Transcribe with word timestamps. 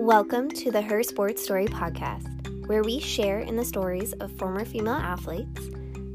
Welcome 0.00 0.48
to 0.52 0.70
the 0.70 0.80
Her 0.80 1.02
Sports 1.02 1.44
Story 1.44 1.66
podcast, 1.66 2.66
where 2.66 2.82
we 2.82 3.00
share 3.00 3.40
in 3.40 3.54
the 3.54 3.64
stories 3.66 4.14
of 4.14 4.32
former 4.38 4.64
female 4.64 4.94
athletes, 4.94 5.68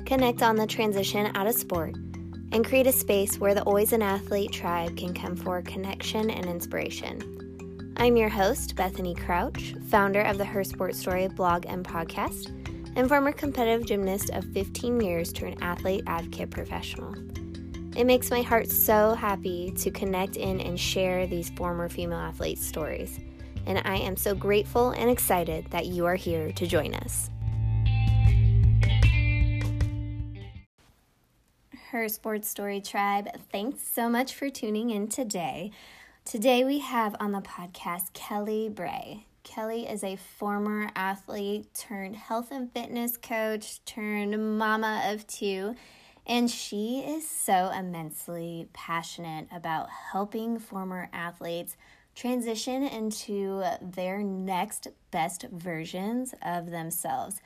connect 0.08 0.42
on 0.42 0.56
the 0.56 0.66
transition 0.66 1.30
out 1.36 1.46
of 1.46 1.54
sport, 1.54 1.94
and 2.52 2.66
create 2.66 2.88
a 2.88 2.92
space 2.92 3.38
where 3.38 3.54
the 3.54 3.62
Always 3.62 3.94
an 3.94 4.02
Athlete 4.02 4.52
tribe 4.52 4.98
can 4.98 5.14
come 5.14 5.36
for 5.36 5.62
connection 5.62 6.32
and 6.32 6.48
inspiration. 6.48 7.94
I'm 7.98 8.18
your 8.18 8.28
host, 8.28 8.76
Bethany 8.76 9.14
Crouch, 9.14 9.76
founder 9.88 10.22
of 10.22 10.40
the 10.40 10.46
Her 10.46 10.64
Sports 10.64 10.98
Story 10.98 11.28
blog 11.28 11.68
and 11.68 11.86
podcast, 11.86 12.48
and 12.96 13.08
former 13.08 13.34
competitive 13.34 13.86
gymnast 13.86 14.32
of 14.32 14.46
15 14.46 15.00
years 15.00 15.32
turned 15.32 15.62
athlete 15.62 16.04
advocate 16.08 16.50
professional. 16.50 17.14
It 17.96 18.06
makes 18.06 18.32
my 18.32 18.42
heart 18.42 18.72
so 18.72 19.14
happy 19.14 19.72
to 19.78 19.92
connect 19.92 20.38
in 20.38 20.60
and 20.60 20.80
share 20.80 21.28
these 21.28 21.52
former 21.52 21.88
female 21.88 22.18
athletes' 22.18 22.66
stories 22.66 23.20
and 23.66 23.82
I 23.86 23.98
am 23.98 24.16
so 24.16 24.36
grateful 24.36 24.92
and 24.92 25.10
excited 25.10 25.72
that 25.72 25.86
you 25.86 26.06
are 26.06 26.16
here 26.16 26.52
to 26.52 26.68
join 26.68 26.94
us. 26.94 27.30
Her 31.90 32.10
Sports 32.10 32.50
Story 32.50 32.82
Tribe, 32.82 33.30
thanks 33.52 33.82
so 33.82 34.10
much 34.10 34.34
for 34.34 34.50
tuning 34.50 34.90
in 34.90 35.08
today. 35.08 35.72
Today 36.26 36.64
we 36.64 36.80
have 36.80 37.16
on 37.20 37.32
the 37.32 37.42
podcast 37.42 38.14
Kelly 38.14 38.68
Bray. 38.68 39.26
Kelly 39.44 39.88
is 39.88 40.04
a 40.04 40.16
former 40.16 40.90
athlete 40.96 41.74
turned 41.74 42.16
health 42.16 42.52
and 42.52 42.72
fitness 42.74 43.16
coach 43.16 43.86
turned 43.86 44.58
mama 44.58 45.04
of 45.06 45.26
two. 45.28 45.76
And 46.28 46.50
she 46.50 47.00
is 47.00 47.30
so 47.30 47.70
immensely 47.70 48.68
passionate 48.74 49.48
about 49.52 49.90
helping 50.12 50.58
former 50.58 51.08
athletes 51.14 51.78
transition 52.16 52.84
into 52.84 53.64
their 53.82 54.24
next 54.24 54.88
best 55.12 55.46
versions 55.52 56.34
of 56.42 56.72
themselves 56.72 57.42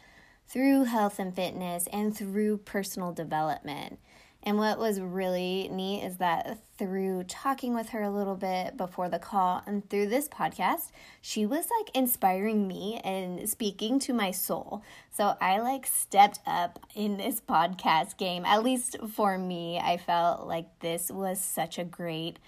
through 0.47 0.85
health 0.85 1.19
and 1.19 1.35
fitness 1.35 1.87
and 1.91 2.15
through 2.15 2.57
personal 2.57 3.11
development. 3.11 3.99
And 4.41 4.57
what 4.57 4.79
was 4.79 5.01
really 5.01 5.69
neat 5.69 6.05
is 6.05 6.17
that 6.17 6.59
through 6.77 7.23
talking 7.23 7.73
with 7.73 7.89
her 7.89 8.01
a 8.01 8.09
little 8.09 8.37
bit 8.37 8.77
before 8.77 9.09
the 9.09 9.19
call 9.19 9.61
and 9.65 9.87
through 9.89 10.07
this 10.07 10.29
podcast, 10.29 10.91
she 11.21 11.45
was 11.45 11.67
like 11.77 11.93
inspiring 11.93 12.65
me 12.65 13.01
and 13.03 13.49
speaking 13.49 13.99
to 13.99 14.13
my 14.13 14.31
soul. 14.31 14.81
So 15.11 15.35
I 15.41 15.59
like 15.59 15.85
stepped 15.85 16.39
up 16.47 16.79
in 16.95 17.17
this 17.17 17.41
podcast 17.41 18.17
game. 18.17 18.45
At 18.45 18.63
least 18.63 18.95
for 19.13 19.37
me, 19.37 19.77
I 19.77 19.97
felt 19.97 20.47
like 20.47 20.79
this 20.79 21.11
was 21.11 21.41
such 21.41 21.77
a 21.77 21.83
great 21.83 22.39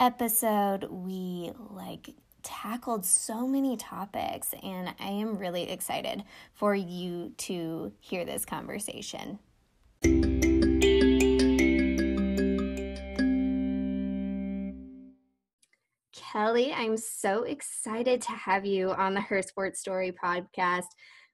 episode, 0.00 0.84
we 0.84 1.52
like 1.70 2.14
tackled 2.42 3.04
so 3.04 3.46
many 3.46 3.76
topics, 3.76 4.54
and 4.62 4.94
I 4.98 5.08
am 5.08 5.36
really 5.36 5.70
excited 5.70 6.24
for 6.54 6.74
you 6.74 7.34
to 7.36 7.92
hear 8.00 8.24
this 8.24 8.46
conversation. 8.46 9.38
Kelly, 16.14 16.72
I'm 16.72 16.96
so 16.96 17.42
excited 17.42 18.22
to 18.22 18.30
have 18.30 18.64
you 18.64 18.92
on 18.92 19.12
the 19.14 19.20
Her 19.20 19.42
Sports 19.42 19.80
Story 19.80 20.12
podcast. 20.12 20.86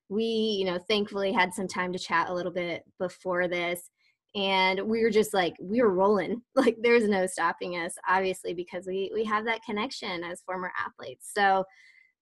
We, 0.08 0.24
you 0.24 0.64
know, 0.64 0.78
thankfully 0.78 1.32
had 1.32 1.54
some 1.54 1.68
time 1.68 1.92
to 1.92 1.98
chat 1.98 2.28
a 2.30 2.34
little 2.34 2.52
bit 2.52 2.82
before 2.98 3.46
this 3.46 3.90
and 4.36 4.82
we 4.82 5.02
were 5.02 5.10
just 5.10 5.32
like 5.34 5.56
we 5.60 5.80
were 5.80 5.92
rolling. 5.92 6.42
Like 6.54 6.76
there's 6.80 7.08
no 7.08 7.26
stopping 7.26 7.74
us 7.74 7.94
obviously 8.08 8.54
because 8.54 8.86
we 8.86 9.10
we 9.12 9.24
have 9.24 9.44
that 9.46 9.62
connection 9.64 10.22
as 10.22 10.42
former 10.42 10.72
athletes. 10.78 11.30
So 11.34 11.64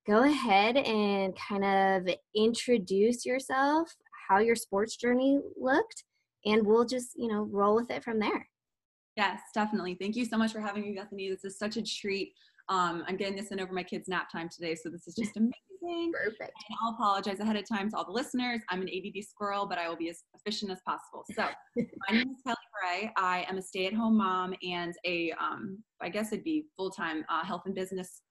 go 0.07 0.25
ahead 0.25 0.77
and 0.77 1.37
kind 1.37 1.65
of 1.65 2.15
introduce 2.35 3.27
yourself 3.27 3.95
how 4.29 4.39
your 4.39 4.57
sports 4.57 4.97
journey 4.97 5.41
looked 5.57 6.05
and 6.45 6.67
we'll 6.67 6.85
just 6.85 7.13
you 7.17 7.29
know 7.29 7.49
roll 7.51 7.75
with 7.75 7.91
it 7.91 8.05
from 8.05 8.19
there. 8.19 8.49
Yes 9.17 9.41
definitely. 9.53 9.97
Thank 10.01 10.17
you 10.17 10.25
so 10.25 10.39
much 10.39 10.53
for 10.53 10.61
having 10.61 10.83
me 10.83 10.95
bethany. 10.95 11.29
This 11.29 11.45
is 11.45 11.59
such 11.59 11.77
a 11.77 11.83
treat 11.83 12.33
um, 12.69 13.05
i'm 13.07 13.17
getting 13.17 13.37
this 13.37 13.49
in 13.49 13.61
over 13.61 13.73
my 13.73 13.83
kids 13.83 14.09
nap 14.09 14.31
time 14.31 14.49
today 14.49 14.75
so 14.75 14.89
this 14.89 15.07
is 15.07 15.15
just 15.15 15.37
amazing 15.37 15.53
Perfect. 16.13 16.41
And 16.41 16.79
I'll 16.83 16.95
apologize 16.95 17.41
ahead 17.41 17.57
of 17.57 17.69
time 17.69 17.91
to 17.91 17.97
all 17.97 18.05
the 18.05 18.13
listeners. 18.13 18.61
I'm 18.71 18.81
an 18.81 18.89
ADD 18.89 19.23
squirrel, 19.25 19.67
but 19.67 19.79
I 19.79 19.89
will 19.89 19.97
be 19.97 20.09
as 20.09 20.23
efficient 20.35 20.71
as 20.71 20.81
possible. 20.87 21.25
So, 21.35 21.43
my 21.77 22.17
name 22.17 22.31
is 22.31 22.37
Kelly 22.45 22.57
Bray. 22.73 23.13
I 23.17 23.45
am 23.49 23.59
a 23.59 23.63
stay-at-home 23.63 24.17
mom 24.17 24.55
and 24.63 24.95
a, 25.05 25.33
um, 25.33 25.83
I 26.01 26.09
guess 26.09 26.33
it'd 26.33 26.45
be 26.45 26.67
full-time 26.77 27.25
uh, 27.29 27.45
health 27.45 27.63
and 27.67 27.75
business, 27.75 28.23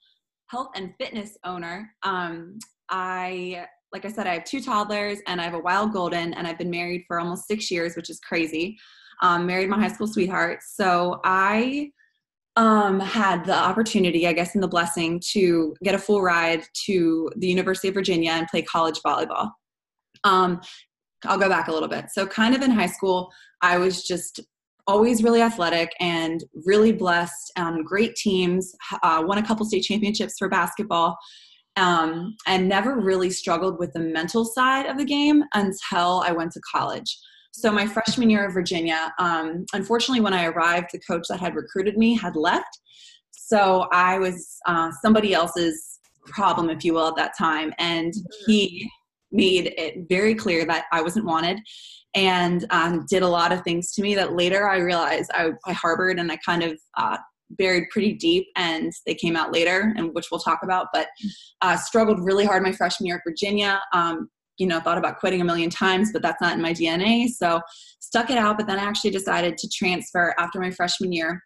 health 0.48 0.70
and 0.76 0.94
fitness 1.00 1.38
owner. 1.46 1.92
Um, 2.04 2.58
I, 2.90 3.66
like 3.92 4.06
I 4.06 4.12
said, 4.12 4.26
I 4.26 4.34
have 4.34 4.46
two 4.46 4.62
toddlers 4.62 5.20
and 5.28 5.40
I 5.40 5.44
have 5.44 5.54
a 5.54 5.60
wild 5.60 5.94
golden, 5.94 6.34
and 6.34 6.48
I've 6.48 6.58
been 6.58 6.72
married 6.72 7.04
for 7.08 7.20
almost 7.20 7.48
six 7.48 7.70
years, 7.70 7.96
which 7.96 8.10
is 8.10 8.20
crazy. 8.20 8.78
Um, 9.22 9.46
married 9.46 9.70
my 9.70 9.80
high 9.80 9.94
school 9.94 10.08
sweetheart. 10.08 10.60
So 10.66 11.22
I 11.24 11.92
um, 12.56 13.00
had 13.00 13.46
the 13.46 13.56
opportunity, 13.56 14.28
I 14.28 14.34
guess, 14.34 14.54
and 14.54 14.64
the 14.64 14.68
blessing 14.68 15.22
to 15.32 15.76
get 15.84 15.96
a 15.96 16.00
full 16.00 16.22
ride 16.22 16.64
to 16.86 17.32
the 17.38 17.48
University 17.48 17.88
of 17.88 17.96
Virginia 17.96 18.32
and 18.32 18.48
play 18.48 18.62
college 18.62 19.00
volleyball. 19.06 19.52
Um, 20.24 20.62
I'll 21.26 21.40
go 21.40 21.50
back 21.50 21.68
a 21.68 21.72
little 21.72 21.88
bit. 21.88 22.06
So, 22.12 22.28
kind 22.28 22.54
of 22.54 22.62
in 22.62 22.72
high 22.72 22.88
school, 22.88 23.32
I 23.62 23.78
was 23.78 24.04
just 24.04 24.40
always 24.86 25.24
really 25.24 25.42
athletic 25.42 25.92
and 26.00 26.44
really 26.66 26.92
blessed 26.92 27.52
on 27.58 27.84
great 27.84 28.16
teams, 28.16 28.76
uh, 29.02 29.24
won 29.26 29.38
a 29.38 29.46
couple 29.46 29.66
state 29.66 29.84
championships 29.84 30.36
for 30.38 30.50
basketball, 30.50 31.18
um, 31.78 32.36
and 32.46 32.68
never 32.68 33.00
really 33.00 33.30
struggled 33.30 33.80
with 33.80 33.94
the 33.94 34.00
mental 34.00 34.46
side 34.46 34.86
of 34.86 34.98
the 34.98 35.06
game 35.06 35.44
until 35.54 36.24
I 36.26 36.34
went 36.34 36.52
to 36.52 36.62
college. 36.70 37.18
So 37.54 37.72
my 37.72 37.86
freshman 37.86 38.32
year 38.32 38.46
of 38.48 38.54
Virginia, 38.54 39.14
um, 39.20 39.66
unfortunately, 39.74 40.22
when 40.22 40.34
I 40.34 40.46
arrived, 40.46 40.90
the 40.92 41.00
coach 41.00 41.28
that 41.30 41.40
had 41.40 41.56
recruited 41.56 41.98
me 41.98 42.18
had 42.18 42.36
left. 42.36 42.80
So 43.32 43.88
I 43.92 44.18
was 44.18 44.58
uh, 44.66 44.92
somebody 45.04 45.34
else's 45.34 46.00
problem, 46.26 46.72
if 46.72 46.84
you 46.84 46.96
will, 46.96 47.10
at 47.10 47.16
that 47.16 47.38
time. 47.38 47.72
And 47.78 48.12
mm-hmm. 48.12 48.52
he 48.52 48.90
made 49.32 49.74
it 49.78 50.08
very 50.10 50.34
clear 50.34 50.66
that 50.66 50.86
I 50.92 51.02
wasn't 51.04 51.26
wanted 51.26 51.60
and 52.16 52.66
um, 52.72 53.06
did 53.10 53.24
a 53.24 53.28
lot 53.28 53.52
of 53.52 53.62
things 53.64 53.92
to 53.94 54.02
me 54.02 54.16
that 54.16 54.34
later 54.34 54.68
I 54.68 54.78
realized 54.78 55.30
I, 55.34 55.52
I 55.66 55.74
harbored 55.74 56.20
and 56.20 56.32
I 56.32 56.38
kind 56.38 56.64
of 56.64 56.80
uh, 56.98 57.18
buried 57.52 57.90
pretty 57.92 58.14
deep 58.14 58.48
and 58.56 58.92
they 59.06 59.16
came 59.16 59.36
out 59.36 59.54
later 59.54 59.94
and 59.96 60.14
which 60.14 60.28
we'll 60.32 60.40
talk 60.40 60.60
about 60.64 60.88
but 60.94 61.08
uh, 61.62 61.76
struggled 61.78 62.24
really 62.24 62.46
hard 62.46 62.64
my 62.64 62.72
freshman 62.72 63.08
year 63.08 63.18
at 63.18 63.22
virginia 63.26 63.80
um, 63.94 64.30
you 64.58 64.68
know 64.68 64.80
thought 64.80 64.98
about 64.98 65.20
quitting 65.20 65.42
a 65.42 65.46
million 65.46 65.70
times 65.70 66.12
but 66.12 66.22
that's 66.22 66.42
not 66.42 66.54
in 66.56 66.62
my 66.62 66.74
dna 66.74 67.28
so 67.28 67.60
stuck 68.00 68.30
it 68.30 68.38
out 68.38 68.58
but 68.58 68.68
then 68.68 68.80
i 68.80 68.84
actually 68.84 69.12
decided 69.12 69.58
to 69.58 69.68
transfer 69.70 70.34
after 70.38 70.60
my 70.60 70.72
freshman 70.72 71.12
year 71.12 71.42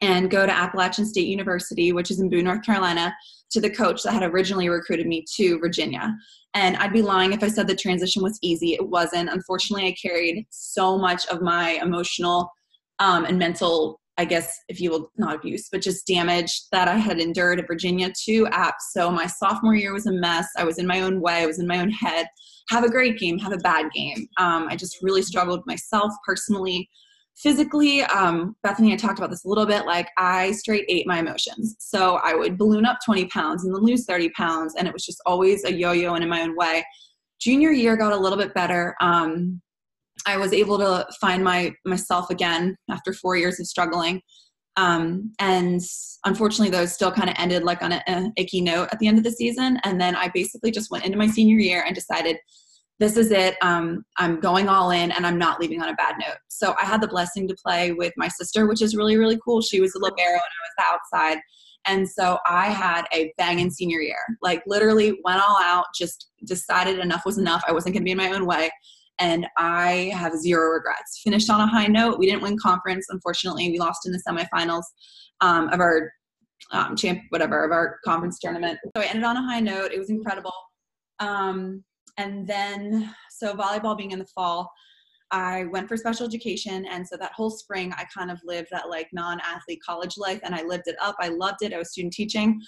and 0.00 0.30
go 0.30 0.44
to 0.44 0.52
appalachian 0.52 1.06
state 1.06 1.26
university 1.26 1.92
which 1.92 2.10
is 2.10 2.20
in 2.20 2.28
boone 2.28 2.44
north 2.44 2.64
carolina 2.64 3.14
to 3.54 3.60
the 3.60 3.70
coach 3.70 4.02
that 4.02 4.12
had 4.12 4.24
originally 4.24 4.68
recruited 4.68 5.06
me 5.06 5.24
to 5.36 5.58
virginia. 5.60 6.12
And 6.54 6.76
i'd 6.78 6.92
be 6.92 7.02
lying 7.02 7.32
if 7.32 7.42
i 7.42 7.48
said 7.48 7.66
the 7.66 7.76
transition 7.76 8.22
was 8.22 8.38
easy. 8.42 8.74
It 8.74 8.88
wasn't. 8.88 9.30
Unfortunately 9.30 9.86
i 9.86 9.94
carried 10.00 10.44
so 10.50 10.98
much 10.98 11.26
of 11.28 11.40
my 11.40 11.78
emotional 11.80 12.50
um, 12.98 13.24
and 13.24 13.38
mental 13.38 14.00
I 14.16 14.24
guess, 14.24 14.60
if 14.68 14.80
you 14.80 14.90
will, 14.90 15.10
not 15.16 15.34
abuse, 15.34 15.68
but 15.70 15.82
just 15.82 16.06
damage 16.06 16.68
that 16.70 16.86
I 16.86 16.96
had 16.96 17.18
endured 17.18 17.58
at 17.58 17.66
Virginia 17.66 18.12
to 18.26 18.46
App. 18.48 18.76
So 18.92 19.10
my 19.10 19.26
sophomore 19.26 19.74
year 19.74 19.92
was 19.92 20.06
a 20.06 20.12
mess. 20.12 20.46
I 20.56 20.64
was 20.64 20.78
in 20.78 20.86
my 20.86 21.00
own 21.00 21.20
way, 21.20 21.42
I 21.42 21.46
was 21.46 21.58
in 21.58 21.66
my 21.66 21.80
own 21.80 21.90
head. 21.90 22.26
Have 22.70 22.84
a 22.84 22.90
great 22.90 23.18
game, 23.18 23.38
have 23.38 23.52
a 23.52 23.58
bad 23.58 23.90
game. 23.92 24.26
Um, 24.36 24.68
I 24.68 24.76
just 24.76 24.98
really 25.02 25.22
struggled 25.22 25.66
myself 25.66 26.12
personally. 26.24 26.88
Physically, 27.36 28.02
um, 28.02 28.54
Bethany, 28.62 28.92
I 28.92 28.96
talked 28.96 29.18
about 29.18 29.30
this 29.30 29.44
a 29.44 29.48
little 29.48 29.66
bit. 29.66 29.84
Like, 29.86 30.08
I 30.16 30.52
straight 30.52 30.84
ate 30.88 31.08
my 31.08 31.18
emotions. 31.18 31.74
So 31.80 32.20
I 32.22 32.34
would 32.34 32.56
balloon 32.56 32.86
up 32.86 32.98
20 33.04 33.26
pounds 33.26 33.64
and 33.64 33.74
then 33.74 33.82
lose 33.82 34.06
30 34.06 34.30
pounds. 34.30 34.74
And 34.78 34.86
it 34.86 34.94
was 34.94 35.04
just 35.04 35.20
always 35.26 35.64
a 35.64 35.72
yo 35.72 35.90
yo 35.90 36.14
and 36.14 36.22
in 36.22 36.30
my 36.30 36.42
own 36.42 36.56
way. 36.56 36.84
Junior 37.40 37.72
year 37.72 37.96
got 37.96 38.12
a 38.12 38.16
little 38.16 38.38
bit 38.38 38.54
better. 38.54 38.94
Um, 39.00 39.60
I 40.26 40.36
was 40.36 40.52
able 40.52 40.78
to 40.78 41.06
find 41.20 41.42
my 41.44 41.74
myself 41.84 42.30
again 42.30 42.76
after 42.90 43.12
four 43.12 43.36
years 43.36 43.60
of 43.60 43.66
struggling. 43.66 44.20
Um, 44.76 45.32
and 45.38 45.80
unfortunately, 46.24 46.70
those 46.70 46.92
still 46.92 47.12
kind 47.12 47.30
of 47.30 47.36
ended 47.38 47.62
like 47.62 47.82
on 47.82 47.92
an 47.92 48.32
icky 48.36 48.60
note 48.60 48.88
at 48.92 48.98
the 48.98 49.06
end 49.06 49.18
of 49.18 49.24
the 49.24 49.30
season. 49.30 49.78
And 49.84 50.00
then 50.00 50.16
I 50.16 50.30
basically 50.34 50.70
just 50.70 50.90
went 50.90 51.04
into 51.04 51.18
my 51.18 51.28
senior 51.28 51.58
year 51.58 51.84
and 51.86 51.94
decided 51.94 52.36
this 53.00 53.16
is 53.16 53.30
it. 53.30 53.56
Um, 53.62 54.04
I'm 54.18 54.40
going 54.40 54.68
all 54.68 54.90
in 54.90 55.10
and 55.12 55.26
I'm 55.26 55.38
not 55.38 55.60
leaving 55.60 55.82
on 55.82 55.88
a 55.88 55.94
bad 55.94 56.14
note. 56.18 56.38
So 56.48 56.74
I 56.80 56.84
had 56.84 57.00
the 57.00 57.08
blessing 57.08 57.46
to 57.48 57.56
play 57.64 57.92
with 57.92 58.12
my 58.16 58.28
sister, 58.28 58.66
which 58.66 58.82
is 58.82 58.96
really, 58.96 59.16
really 59.16 59.38
cool. 59.44 59.60
She 59.60 59.80
was 59.80 59.94
a 59.94 59.98
libero 59.98 60.32
and 60.32 60.40
I 60.40 60.40
was 60.40 60.72
the 60.78 60.84
outside. 60.84 61.38
And 61.86 62.08
so 62.08 62.38
I 62.46 62.68
had 62.68 63.04
a 63.12 63.32
banging 63.36 63.70
senior 63.70 64.00
year, 64.00 64.16
like 64.42 64.62
literally 64.66 65.18
went 65.22 65.42
all 65.46 65.58
out, 65.60 65.84
just 65.94 66.28
decided 66.44 66.98
enough 66.98 67.26
was 67.26 67.36
enough. 67.36 67.62
I 67.68 67.72
wasn't 67.72 67.94
going 67.94 68.02
to 68.02 68.06
be 68.06 68.12
in 68.12 68.16
my 68.16 68.32
own 68.32 68.46
way 68.46 68.70
and 69.18 69.46
I 69.56 70.12
have 70.14 70.36
zero 70.36 70.70
regrets. 70.70 71.20
Finished 71.22 71.50
on 71.50 71.60
a 71.60 71.66
high 71.66 71.86
note. 71.86 72.18
We 72.18 72.26
didn't 72.26 72.42
win 72.42 72.56
conference, 72.58 73.06
unfortunately. 73.10 73.70
We 73.70 73.78
lost 73.78 74.06
in 74.06 74.12
the 74.12 74.22
semifinals 74.26 74.84
um, 75.40 75.68
of 75.68 75.80
our 75.80 76.10
um, 76.72 76.96
champ, 76.96 77.20
whatever, 77.28 77.64
of 77.64 77.70
our 77.70 77.98
conference 78.04 78.38
tournament. 78.38 78.78
So 78.96 79.02
I 79.02 79.06
ended 79.06 79.24
on 79.24 79.36
a 79.36 79.42
high 79.42 79.60
note. 79.60 79.92
It 79.92 79.98
was 79.98 80.10
incredible. 80.10 80.52
Um, 81.20 81.84
and 82.16 82.46
then, 82.46 83.14
so 83.30 83.54
volleyball 83.54 83.96
being 83.96 84.12
in 84.12 84.18
the 84.18 84.26
fall, 84.26 84.70
I 85.30 85.64
went 85.64 85.88
for 85.88 85.96
special 85.96 86.26
education. 86.26 86.86
And 86.86 87.06
so 87.06 87.16
that 87.16 87.32
whole 87.32 87.50
spring, 87.50 87.92
I 87.96 88.04
kind 88.16 88.30
of 88.30 88.38
lived 88.44 88.68
that 88.70 88.88
like 88.88 89.08
non 89.12 89.40
athlete 89.40 89.80
college 89.84 90.16
life 90.16 90.40
and 90.44 90.54
I 90.54 90.62
lived 90.62 90.84
it 90.86 90.96
up. 91.02 91.16
I 91.20 91.28
loved 91.28 91.62
it. 91.62 91.72
I 91.72 91.78
was 91.78 91.90
student 91.90 92.12
teaching. 92.12 92.60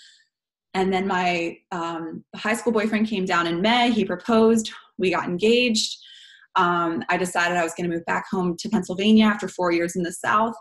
And 0.74 0.92
then 0.92 1.06
my 1.06 1.56
um, 1.72 2.24
high 2.34 2.54
school 2.54 2.72
boyfriend 2.72 3.06
came 3.06 3.24
down 3.24 3.46
in 3.46 3.62
May. 3.62 3.90
He 3.90 4.04
proposed. 4.04 4.70
We 4.98 5.10
got 5.10 5.24
engaged. 5.24 5.96
Um, 6.56 7.04
I 7.10 7.18
decided 7.18 7.56
I 7.56 7.62
was 7.62 7.74
going 7.74 7.88
to 7.88 7.94
move 7.94 8.04
back 8.06 8.24
home 8.30 8.56
to 8.58 8.68
Pennsylvania 8.68 9.26
after 9.26 9.46
four 9.46 9.72
years 9.72 9.94
in 9.94 10.02
the 10.02 10.12
South, 10.12 10.54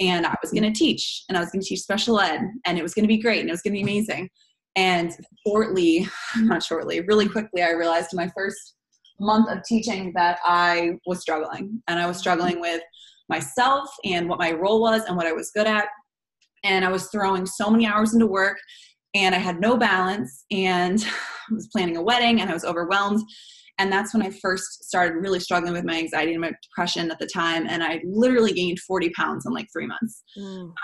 and 0.00 0.26
I 0.26 0.34
was 0.42 0.50
going 0.50 0.62
to 0.62 0.72
teach, 0.72 1.24
and 1.28 1.36
I 1.36 1.40
was 1.40 1.50
going 1.50 1.60
to 1.60 1.68
teach 1.68 1.80
special 1.80 2.18
ed, 2.20 2.40
and 2.64 2.78
it 2.78 2.82
was 2.82 2.94
going 2.94 3.04
to 3.04 3.08
be 3.08 3.18
great, 3.18 3.40
and 3.40 3.48
it 3.48 3.52
was 3.52 3.62
going 3.62 3.74
to 3.74 3.78
be 3.78 3.82
amazing. 3.82 4.30
And 4.76 5.14
shortly, 5.46 6.08
not 6.38 6.62
shortly, 6.62 7.00
really 7.00 7.28
quickly, 7.28 7.62
I 7.62 7.72
realized 7.72 8.12
in 8.12 8.16
my 8.16 8.30
first 8.34 8.74
month 9.20 9.50
of 9.50 9.62
teaching 9.64 10.12
that 10.16 10.38
I 10.44 10.92
was 11.06 11.20
struggling, 11.20 11.82
and 11.86 12.00
I 12.00 12.06
was 12.06 12.16
struggling 12.16 12.60
with 12.60 12.80
myself 13.28 13.88
and 14.04 14.28
what 14.28 14.38
my 14.38 14.52
role 14.52 14.80
was 14.80 15.02
and 15.04 15.16
what 15.16 15.26
I 15.26 15.32
was 15.32 15.50
good 15.54 15.66
at. 15.66 15.86
And 16.64 16.84
I 16.84 16.90
was 16.90 17.08
throwing 17.08 17.44
so 17.44 17.70
many 17.70 17.86
hours 17.86 18.14
into 18.14 18.26
work, 18.26 18.56
and 19.14 19.34
I 19.34 19.38
had 19.38 19.60
no 19.60 19.76
balance, 19.76 20.46
and 20.50 20.98
I 21.50 21.54
was 21.54 21.68
planning 21.68 21.98
a 21.98 22.02
wedding, 22.02 22.40
and 22.40 22.48
I 22.48 22.54
was 22.54 22.64
overwhelmed 22.64 23.20
and 23.78 23.92
that's 23.92 24.12
when 24.12 24.22
I 24.22 24.30
first 24.30 24.84
started 24.84 25.16
really 25.16 25.40
struggling 25.40 25.72
with 25.72 25.84
my 25.84 25.96
anxiety 25.96 26.32
and 26.32 26.40
my 26.40 26.52
depression 26.62 27.10
at 27.10 27.18
the 27.18 27.26
time. 27.26 27.66
And 27.66 27.82
I 27.82 28.00
literally 28.04 28.52
gained 28.52 28.78
40 28.80 29.10
pounds 29.10 29.46
in 29.46 29.52
like 29.52 29.68
three 29.72 29.86
months. 29.86 30.22
Mm. 30.38 30.64
Um, 30.64 30.74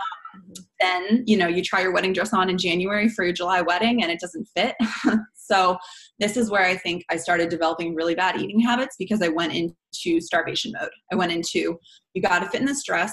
then, 0.80 1.24
you 1.26 1.36
know, 1.36 1.48
you 1.48 1.62
try 1.62 1.82
your 1.82 1.92
wedding 1.92 2.12
dress 2.12 2.32
on 2.32 2.48
in 2.48 2.58
January 2.58 3.08
for 3.08 3.24
your 3.24 3.32
July 3.32 3.60
wedding 3.60 4.02
and 4.02 4.10
it 4.10 4.20
doesn't 4.20 4.48
fit. 4.56 4.74
so, 5.34 5.76
this 6.18 6.36
is 6.36 6.50
where 6.50 6.64
I 6.64 6.76
think 6.76 7.04
I 7.10 7.16
started 7.16 7.48
developing 7.48 7.94
really 7.94 8.14
bad 8.14 8.40
eating 8.40 8.58
habits 8.58 8.96
because 8.98 9.22
I 9.22 9.28
went 9.28 9.54
into 9.54 10.20
starvation 10.20 10.72
mode. 10.78 10.90
I 11.12 11.14
went 11.14 11.30
into, 11.30 11.78
you 12.14 12.22
got 12.22 12.40
to 12.40 12.48
fit 12.48 12.60
in 12.60 12.66
this 12.66 12.84
dress 12.84 13.12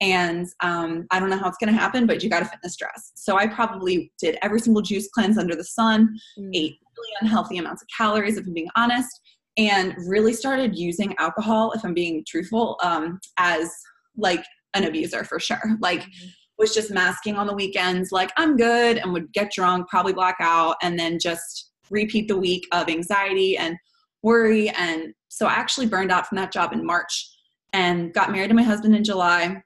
and 0.00 0.46
um, 0.62 1.06
I 1.10 1.18
don't 1.18 1.28
know 1.28 1.36
how 1.36 1.48
it's 1.48 1.58
going 1.58 1.72
to 1.72 1.78
happen, 1.78 2.06
but 2.06 2.22
you 2.22 2.30
got 2.30 2.38
to 2.40 2.44
fit 2.44 2.54
in 2.54 2.60
this 2.62 2.76
dress. 2.76 3.12
So 3.16 3.36
I 3.36 3.46
probably 3.48 4.12
did 4.20 4.38
every 4.42 4.60
single 4.60 4.82
juice 4.82 5.08
cleanse 5.12 5.38
under 5.38 5.56
the 5.56 5.64
sun, 5.64 6.16
mm. 6.38 6.50
ate 6.54 6.78
really 6.98 7.12
unhealthy 7.20 7.58
amounts 7.58 7.82
of 7.82 7.88
calories, 7.96 8.36
if 8.36 8.46
I'm 8.46 8.54
being 8.54 8.68
honest, 8.76 9.20
and 9.56 9.94
really 10.06 10.32
started 10.32 10.76
using 10.76 11.14
alcohol, 11.18 11.72
if 11.72 11.84
I'm 11.84 11.94
being 11.94 12.24
truthful, 12.26 12.78
um, 12.82 13.18
as 13.38 13.72
like 14.16 14.44
an 14.74 14.84
abuser 14.84 15.24
for 15.24 15.40
sure. 15.40 15.62
Like, 15.80 16.00
mm-hmm. 16.00 16.28
was 16.58 16.74
just 16.74 16.90
masking 16.90 17.36
on 17.36 17.46
the 17.46 17.54
weekends, 17.54 18.12
like, 18.12 18.32
I'm 18.36 18.56
good, 18.56 18.98
and 18.98 19.12
would 19.12 19.32
get 19.32 19.52
drunk, 19.52 19.88
probably 19.88 20.12
black 20.12 20.36
out, 20.40 20.76
and 20.82 20.98
then 20.98 21.18
just 21.18 21.70
repeat 21.90 22.28
the 22.28 22.36
week 22.36 22.66
of 22.72 22.88
anxiety 22.88 23.56
and 23.56 23.76
worry. 24.22 24.68
And 24.70 25.14
so 25.28 25.46
I 25.46 25.52
actually 25.52 25.86
burned 25.86 26.12
out 26.12 26.26
from 26.26 26.36
that 26.36 26.52
job 26.52 26.72
in 26.72 26.84
March 26.84 27.28
and 27.72 28.12
got 28.12 28.32
married 28.32 28.48
to 28.48 28.54
my 28.54 28.62
husband 28.62 28.94
in 28.94 29.04
July 29.04 29.62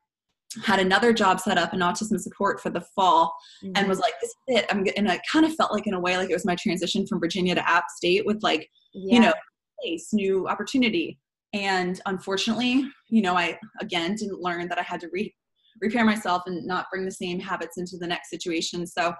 had 0.64 0.80
another 0.80 1.12
job 1.12 1.40
set 1.40 1.58
up 1.58 1.72
in 1.72 1.80
autism 1.80 2.18
support 2.18 2.60
for 2.60 2.70
the 2.70 2.80
fall 2.94 3.34
mm-hmm. 3.62 3.72
and 3.76 3.88
was 3.88 3.98
like 3.98 4.14
this 4.20 4.30
is 4.30 4.36
it. 4.48 4.66
I'm 4.70 4.86
and 4.96 5.10
i 5.10 5.20
kind 5.30 5.44
of 5.46 5.54
felt 5.54 5.72
like 5.72 5.86
in 5.86 5.94
a 5.94 6.00
way 6.00 6.16
like 6.16 6.30
it 6.30 6.34
was 6.34 6.44
my 6.44 6.56
transition 6.56 7.06
from 7.06 7.20
virginia 7.20 7.54
to 7.54 7.68
app 7.68 7.84
state 7.90 8.26
with 8.26 8.42
like 8.42 8.68
yeah. 8.94 9.14
you 9.14 9.20
know 9.20 9.32
place 9.80 10.10
new 10.12 10.46
opportunity. 10.48 11.18
And 11.54 12.00
unfortunately 12.06 12.84
you 13.08 13.22
know 13.22 13.36
i 13.36 13.58
again 13.80 14.14
didn't 14.14 14.40
learn 14.40 14.68
that 14.68 14.78
i 14.78 14.82
had 14.82 15.00
to 15.00 15.08
re- 15.12 15.34
repair 15.80 16.04
myself 16.04 16.42
and 16.46 16.64
not 16.66 16.86
bring 16.90 17.04
the 17.04 17.10
same 17.10 17.38
habits 17.40 17.76
into 17.78 17.96
the 17.98 18.06
next 18.06 18.30
situation. 18.30 18.86
So 18.86 19.14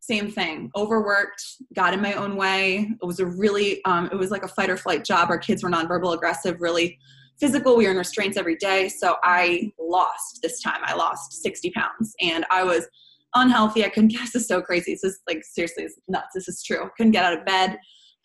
same 0.00 0.30
thing. 0.30 0.70
Overworked 0.76 1.42
got 1.74 1.94
in 1.94 2.00
my 2.00 2.14
own 2.14 2.36
way. 2.36 2.88
It 3.02 3.06
was 3.06 3.20
a 3.20 3.26
really 3.26 3.82
um, 3.84 4.08
it 4.12 4.16
was 4.16 4.30
like 4.30 4.44
a 4.44 4.48
fight 4.48 4.70
or 4.70 4.76
flight 4.76 5.04
job. 5.04 5.30
Our 5.30 5.38
kids 5.38 5.62
were 5.62 5.70
nonverbal 5.70 6.14
aggressive 6.14 6.60
really 6.60 6.98
physical. 7.40 7.76
We 7.76 7.84
were 7.84 7.92
in 7.92 7.96
restraints 7.96 8.36
every 8.36 8.56
day. 8.56 8.88
So 8.88 9.16
I 9.22 9.72
lost 9.78 10.40
this 10.42 10.60
time. 10.60 10.80
I 10.82 10.94
lost 10.94 11.42
60 11.42 11.70
pounds 11.70 12.14
and 12.20 12.44
I 12.50 12.64
was 12.64 12.86
unhealthy. 13.34 13.84
I 13.84 13.88
couldn't 13.88 14.08
get 14.08 14.20
this 14.32 14.34
is 14.34 14.48
so 14.48 14.60
crazy. 14.60 14.92
This 14.92 15.04
is 15.04 15.20
like 15.28 15.42
seriously 15.44 15.84
it's 15.84 15.96
nuts. 16.08 16.28
This 16.34 16.48
is 16.48 16.62
true. 16.62 16.90
couldn't 16.96 17.12
get 17.12 17.24
out 17.24 17.38
of 17.38 17.44
bed. 17.44 17.78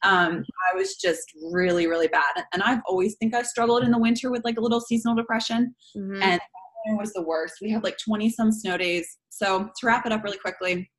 Um, 0.04 0.44
I 0.69 0.75
was 0.75 0.95
just 0.95 1.31
really, 1.51 1.88
really 1.88 2.10
bad. 2.10 2.44
And 2.54 2.62
I've 2.62 2.81
always 2.86 3.15
think 3.15 3.33
I 3.33 3.42
struggled 3.42 3.83
in 3.83 3.92
the 3.92 3.98
winter 3.98 4.31
with 4.31 4.44
like 4.44 4.57
a 4.57 4.62
little 4.62 4.81
seasonal 4.81 5.15
depression. 5.15 5.74
Mm-hmm. 5.95 6.21
And 6.21 6.42
it 6.86 7.00
was 7.00 7.13
the 7.13 7.21
worst. 7.21 7.56
We 7.62 7.71
had 7.71 7.86
like 7.86 7.98
20 7.98 8.30
some 8.30 8.51
snow 8.51 8.77
days. 8.77 9.18
So 9.30 9.69
to 9.77 9.88
wrap 9.88 10.06
it 10.06 10.12
up 10.12 10.24
really 10.24 10.38
quickly, 10.38 10.92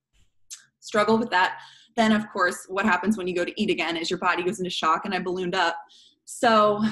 struggle 0.81 1.19
with 1.19 1.28
that. 1.31 1.58
Then 1.96 2.12
of 2.12 2.25
course, 2.32 2.64
what 2.69 2.87
happens 2.87 3.19
when 3.19 3.28
you 3.28 3.34
go 3.34 3.44
to 3.44 3.61
eat 3.61 3.69
again 3.69 3.96
is 3.99 4.11
your 4.11 4.19
body 4.19 4.43
goes 4.43 4.58
into 4.58 4.70
shock 4.70 5.05
and 5.05 5.12
I 5.12 5.19
ballooned 5.19 5.55
up. 5.55 5.76
So 6.25 6.82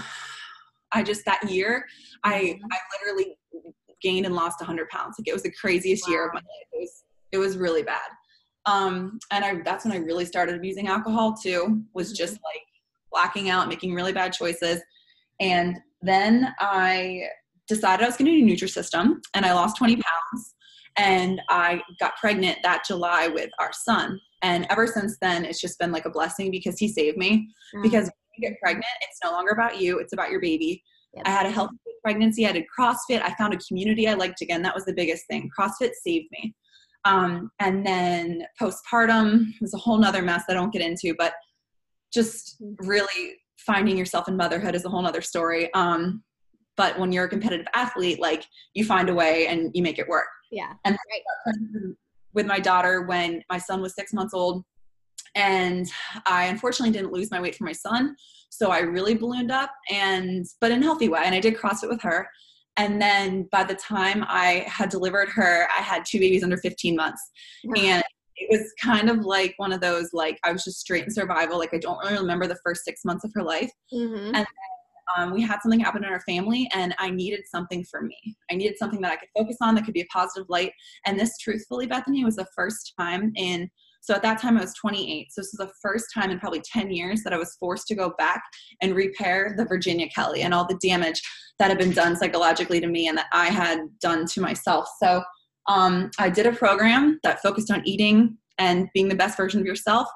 I 0.95 1.03
just 1.03 1.25
that 1.25 1.43
year, 1.49 1.85
I 2.25 2.41
mm-hmm. 2.41 2.65
I 2.71 2.79
literally 3.01 3.37
gained 4.03 4.27
and 4.27 4.35
lost 4.35 4.61
100 4.61 4.89
pounds. 4.89 5.17
Like 5.19 5.29
it 5.29 5.33
was 5.33 5.43
the 5.43 5.53
craziest 5.53 6.07
wow. 6.07 6.13
year 6.13 6.27
of 6.27 6.35
my 6.35 6.41
life. 6.41 6.69
It 6.73 6.81
was 6.81 7.05
it 7.33 7.39
was 7.39 7.57
really 7.57 7.83
bad. 7.83 8.09
Um, 8.67 9.19
and 9.33 9.45
I 9.45 9.57
that's 9.65 9.85
when 9.85 9.93
I 9.93 9.99
really 9.99 10.25
started 10.25 10.57
abusing 10.57 10.89
alcohol 10.89 11.35
too. 11.35 11.83
Was 11.95 12.09
mm-hmm. 12.09 12.17
just 12.17 12.33
like 12.33 12.63
blacking 13.11 13.51
out, 13.51 13.69
making 13.69 13.95
really 13.95 14.13
bad 14.13 14.33
choices, 14.33 14.81
and 15.41 15.79
then 16.03 16.53
I 16.61 17.23
decided 17.69 18.05
I 18.05 18.09
was 18.09 18.17
going 18.17 18.31
to 18.31 18.41
do 18.41 18.45
Nutrisystem, 18.45 19.15
and 19.35 19.47
I 19.47 19.53
lost 19.53 19.77
20 19.77 19.97
pounds. 19.97 20.55
And 20.99 21.41
I 21.49 21.81
got 22.01 22.17
pregnant 22.17 22.59
that 22.63 22.85
July 22.87 23.27
with 23.29 23.49
our 23.59 23.73
son. 23.73 24.21
And 24.43 24.67
ever 24.69 24.87
since 24.87 25.17
then, 25.23 25.45
it's 25.47 25.61
just 25.61 25.79
been 25.79 25.91
like 25.91 26.05
a 26.05 26.11
blessing 26.11 26.51
because 26.51 26.79
he 26.79 26.87
saved 26.87 27.17
me. 27.17 27.49
Mm-hmm. 27.75 27.83
Because 27.83 28.11
you 28.37 28.49
get 28.49 28.59
pregnant, 28.61 28.87
it's 29.03 29.19
no 29.25 29.31
longer 29.33 29.53
about 29.53 29.81
you, 29.81 29.99
it's 29.99 30.13
about 30.13 30.31
your 30.31 30.41
baby. 30.41 30.83
Yep. 31.15 31.25
I 31.27 31.31
had 31.31 31.47
a 31.47 31.51
healthy 31.51 31.77
pregnancy. 32.03 32.47
I 32.47 32.53
did 32.53 32.65
CrossFit. 32.79 33.23
I 33.23 33.35
found 33.35 33.55
a 33.55 33.59
community 33.59 34.09
I 34.09 34.15
liked 34.15 34.41
again. 34.41 34.63
That 34.63 34.75
was 34.75 34.85
the 34.85 34.95
biggest 34.95 35.27
thing. 35.29 35.51
CrossFit 35.59 35.91
saved 36.03 36.27
me. 36.33 36.55
Um, 37.05 37.51
and 37.59 37.85
then 37.85 38.45
postpartum 38.61 39.47
was 39.61 39.75
a 39.75 39.79
whole 39.79 39.99
nother 39.99 40.23
mess 40.23 40.45
I 40.49 40.55
don't 40.55 40.73
get 40.73 40.83
into, 40.83 41.15
but 41.19 41.35
just 42.13 42.57
really 42.79 43.37
finding 43.59 43.97
yourself 43.97 44.29
in 44.29 44.37
motherhood 44.37 44.75
is 44.75 44.85
a 44.85 44.89
whole 44.89 45.03
nother 45.03 45.21
story. 45.21 45.73
Um, 45.75 46.23
but 46.77 46.99
when 46.99 47.13
you're 47.13 47.25
a 47.25 47.29
competitive 47.29 47.67
athlete, 47.75 48.21
like 48.21 48.45
you 48.75 48.85
find 48.85 49.09
a 49.09 49.15
way 49.15 49.47
and 49.49 49.71
you 49.75 49.83
make 49.83 49.99
it 49.99 50.09
work. 50.09 50.29
Yeah. 50.51 50.73
And 50.85 50.97
right. 51.11 51.95
with 52.35 52.47
my 52.47 52.59
daughter 52.59 53.03
when 53.03 53.43
my 53.51 53.59
son 53.59 53.83
was 53.83 53.95
six 53.95 54.13
months 54.13 54.35
old, 54.35 54.65
and 55.35 55.91
I 56.27 56.45
unfortunately 56.45 56.93
didn't 56.93 57.13
lose 57.13 57.31
my 57.31 57.41
weight 57.41 57.55
for 57.55 57.65
my 57.65 57.73
son. 57.73 58.17
So 58.51 58.71
I 58.71 58.81
really 58.81 59.15
ballooned 59.15 59.51
up 59.51 59.71
and, 59.91 60.45
but 60.61 60.71
in 60.71 60.83
a 60.83 60.85
healthy 60.85 61.09
way. 61.09 61.23
And 61.25 61.35
I 61.35 61.41
did 61.41 61.57
CrossFit 61.57 61.89
with 61.89 62.03
her. 62.03 62.29
And 62.77 63.01
then 63.01 63.49
by 63.53 63.65
the 63.65 63.75
time 63.75 64.25
I 64.29 64.65
had 64.67 64.89
delivered 64.89 65.29
her, 65.31 65.67
I 65.77 65.81
had 65.81 66.05
two 66.07 66.19
babies 66.19 66.43
under 66.43 66.57
15 66.57 66.97
months. 66.97 67.23
And 67.77 68.03
it 68.37 68.49
was 68.51 68.73
kind 68.83 69.11
of 69.11 69.25
like 69.25 69.55
one 69.59 69.73
of 69.73 69.81
those, 69.81 70.11
like, 70.13 70.39
I 70.45 70.53
was 70.53 70.65
just 70.65 70.81
straight 70.81 71.05
in 71.05 71.11
survival. 71.11 71.59
Like, 71.59 71.75
I 71.75 71.79
don't 71.79 71.99
really 71.99 72.19
remember 72.19 72.47
the 72.47 72.59
first 72.65 72.85
six 72.85 73.05
months 73.05 73.25
of 73.25 73.33
her 73.35 73.43
life. 73.43 73.71
Mm-hmm. 73.93 74.27
And 74.27 74.35
then, 74.35 74.47
um, 75.17 75.33
we 75.33 75.43
had 75.43 75.59
something 75.63 75.81
happen 75.81 76.05
in 76.05 76.11
our 76.11 76.21
family, 76.21 76.71
and 76.75 76.95
I 76.99 77.11
needed 77.11 77.43
something 77.47 77.85
for 77.91 78.03
me. 78.03 78.17
I 78.51 78.55
needed 78.55 78.79
something 78.79 79.01
that 79.03 79.13
I 79.13 79.17
could 79.17 79.29
focus 79.37 79.57
on 79.61 79.75
that 79.75 79.85
could 79.85 79.95
be 79.95 80.01
a 80.01 80.07
positive 80.07 80.47
light. 80.49 80.73
And 81.07 81.19
this, 81.19 81.37
truthfully, 81.39 81.87
Bethany, 81.87 82.25
was 82.25 82.37
the 82.37 82.47
first 82.57 82.95
time 82.99 83.33
in 83.37 83.69
so 84.03 84.15
at 84.15 84.23
that 84.23 84.41
time, 84.41 84.59
I 84.59 84.63
was 84.63 84.75
28. 84.75 85.33
So 85.33 85.41
this 85.41 85.55
was 85.57 85.69
the 85.69 85.73
first 85.81 86.07
time 86.13 86.31
in 86.31 86.41
probably 86.41 86.61
10 86.61 86.91
years 86.91 87.23
that 87.23 87.33
I 87.33 87.39
was 87.39 87.57
forced 87.59 87.87
to 87.87 87.95
go 87.95 88.13
back 88.19 88.43
and 88.81 88.97
repair 88.97 89.55
the 89.57 89.65
Virginia 89.65 90.09
Kelly 90.09 90.43
and 90.43 90.53
all 90.53 90.67
the 90.67 90.79
damage 90.83 91.23
that 91.61 91.69
had 91.69 91.79
been 91.79 91.93
done 91.93 92.17
psychologically 92.17 92.81
to 92.81 92.89
me 92.89 93.07
and 93.07 93.17
that 93.17 93.29
I 93.33 93.47
had 93.47 93.79
done 94.01 94.27
to 94.27 94.41
myself. 94.41 94.89
So 95.01 95.23
um, 95.69 96.11
I 96.19 96.31
did 96.31 96.47
a 96.47 96.53
program 96.53 97.21
that 97.23 97.41
focused 97.43 97.71
on 97.71 97.87
eating 97.87 98.37
and 98.59 98.89
being 98.93 99.09
the 99.09 99.15
best 99.15 99.37
version 99.37 99.61
of 99.61 99.67
yourself. 99.67 100.09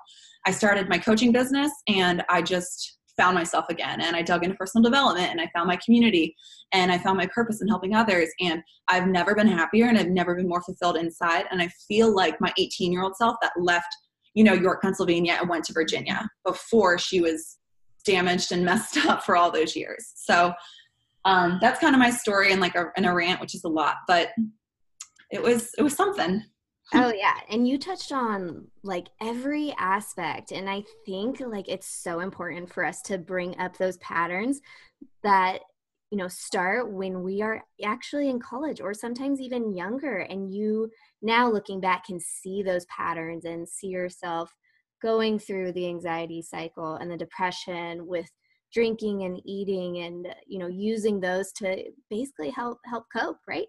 I 0.46 0.50
started 0.50 0.88
my 0.88 0.98
coaching 0.98 1.30
business 1.30 1.70
and 1.86 2.24
I 2.28 2.42
just 2.42 2.98
found 3.16 3.34
myself 3.34 3.66
again 3.68 4.00
and 4.00 4.14
I 4.14 4.22
dug 4.22 4.44
into 4.44 4.56
personal 4.56 4.82
development 4.82 5.30
and 5.30 5.40
I 5.40 5.50
found 5.54 5.68
my 5.68 5.78
community 5.84 6.34
and 6.72 6.92
I 6.92 6.98
found 6.98 7.16
my 7.16 7.26
purpose 7.26 7.62
in 7.62 7.68
helping 7.68 7.94
others 7.94 8.28
and 8.40 8.62
I've 8.88 9.06
never 9.06 9.34
been 9.34 9.46
happier 9.46 9.86
and 9.86 9.98
I've 9.98 10.08
never 10.08 10.34
been 10.34 10.48
more 10.48 10.62
fulfilled 10.62 10.96
inside 10.96 11.46
and 11.50 11.62
I 11.62 11.68
feel 11.88 12.14
like 12.14 12.40
my 12.40 12.52
18 12.58 12.92
year 12.92 13.02
old 13.02 13.16
self 13.16 13.36
that 13.42 13.52
left 13.58 13.88
you 14.34 14.44
know 14.44 14.52
York 14.52 14.82
Pennsylvania 14.82 15.38
and 15.40 15.48
went 15.48 15.64
to 15.64 15.72
Virginia 15.72 16.28
before 16.44 16.98
she 16.98 17.20
was 17.20 17.58
damaged 18.04 18.52
and 18.52 18.64
messed 18.66 19.04
up 19.06 19.24
for 19.24 19.36
all 19.36 19.50
those 19.50 19.74
years. 19.74 20.12
So 20.16 20.52
um, 21.24 21.58
that's 21.60 21.80
kind 21.80 21.94
of 21.94 21.98
my 21.98 22.10
story 22.10 22.52
and 22.52 22.60
like 22.60 22.76
a, 22.76 22.86
in 22.96 23.04
a 23.04 23.14
rant 23.14 23.40
which 23.40 23.54
is 23.54 23.64
a 23.64 23.68
lot 23.68 23.96
but 24.06 24.28
it 25.30 25.42
was 25.42 25.70
it 25.76 25.82
was 25.82 25.94
something 25.94 26.42
oh 26.94 27.12
yeah 27.12 27.38
and 27.50 27.66
you 27.66 27.78
touched 27.78 28.12
on 28.12 28.66
like 28.82 29.08
every 29.20 29.74
aspect 29.78 30.52
and 30.52 30.70
i 30.70 30.82
think 31.04 31.40
like 31.40 31.68
it's 31.68 31.88
so 31.88 32.20
important 32.20 32.72
for 32.72 32.84
us 32.84 33.02
to 33.02 33.18
bring 33.18 33.58
up 33.58 33.76
those 33.76 33.96
patterns 33.98 34.60
that 35.22 35.60
you 36.10 36.18
know 36.18 36.28
start 36.28 36.92
when 36.92 37.22
we 37.22 37.42
are 37.42 37.62
actually 37.84 38.30
in 38.30 38.38
college 38.38 38.80
or 38.80 38.94
sometimes 38.94 39.40
even 39.40 39.74
younger 39.74 40.18
and 40.18 40.54
you 40.54 40.88
now 41.22 41.50
looking 41.50 41.80
back 41.80 42.06
can 42.06 42.20
see 42.20 42.62
those 42.62 42.86
patterns 42.86 43.44
and 43.44 43.68
see 43.68 43.88
yourself 43.88 44.54
going 45.02 45.38
through 45.38 45.72
the 45.72 45.86
anxiety 45.86 46.40
cycle 46.40 46.94
and 46.96 47.10
the 47.10 47.16
depression 47.16 48.06
with 48.06 48.30
drinking 48.72 49.24
and 49.24 49.40
eating 49.44 49.98
and 49.98 50.28
you 50.46 50.58
know 50.58 50.68
using 50.68 51.20
those 51.20 51.52
to 51.52 51.84
basically 52.10 52.50
help 52.50 52.78
help 52.84 53.04
cope 53.14 53.38
right 53.48 53.66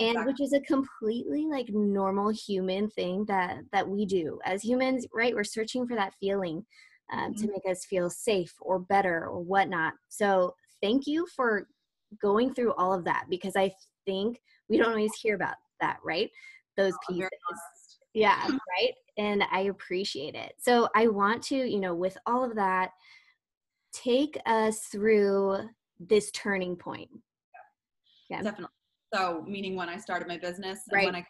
and 0.00 0.24
which 0.24 0.40
is 0.40 0.52
a 0.52 0.60
completely 0.60 1.46
like 1.46 1.68
normal 1.68 2.30
human 2.30 2.88
thing 2.90 3.24
that 3.26 3.58
that 3.72 3.86
we 3.86 4.06
do. 4.06 4.38
As 4.44 4.62
humans 4.62 5.06
right 5.14 5.34
we're 5.34 5.44
searching 5.44 5.86
for 5.86 5.94
that 5.94 6.14
feeling 6.20 6.64
um, 7.12 7.32
mm-hmm. 7.32 7.42
to 7.42 7.52
make 7.52 7.70
us 7.70 7.84
feel 7.84 8.08
safe 8.08 8.54
or 8.60 8.78
better 8.78 9.26
or 9.26 9.40
whatnot. 9.40 9.94
So 10.08 10.54
thank 10.80 11.06
you 11.06 11.26
for 11.36 11.68
going 12.20 12.54
through 12.54 12.74
all 12.74 12.92
of 12.92 13.04
that 13.04 13.24
because 13.30 13.56
i 13.56 13.70
think 14.04 14.38
we 14.68 14.76
don't 14.76 14.90
always 14.90 15.14
hear 15.14 15.34
about 15.34 15.54
that 15.80 15.98
right? 16.04 16.30
Those 16.76 16.92
oh, 16.92 17.12
pieces. 17.12 17.30
yeah 18.14 18.42
right? 18.48 18.92
And 19.18 19.44
i 19.50 19.62
appreciate 19.62 20.34
it. 20.34 20.54
So 20.58 20.88
i 20.94 21.06
want 21.06 21.42
to 21.44 21.56
you 21.56 21.80
know 21.80 21.94
with 21.94 22.16
all 22.26 22.44
of 22.44 22.54
that 22.56 22.90
take 23.92 24.38
us 24.46 24.86
through 24.90 25.58
this 26.00 26.30
turning 26.30 26.76
point. 26.76 27.10
Yeah, 28.30 28.38
yeah. 28.38 28.42
definitely 28.42 28.74
so 29.12 29.44
meaning 29.46 29.76
when 29.76 29.88
i 29.88 29.96
started 29.96 30.28
my 30.28 30.38
business 30.38 30.80
right. 30.92 31.06
when 31.06 31.14
i 31.14 31.26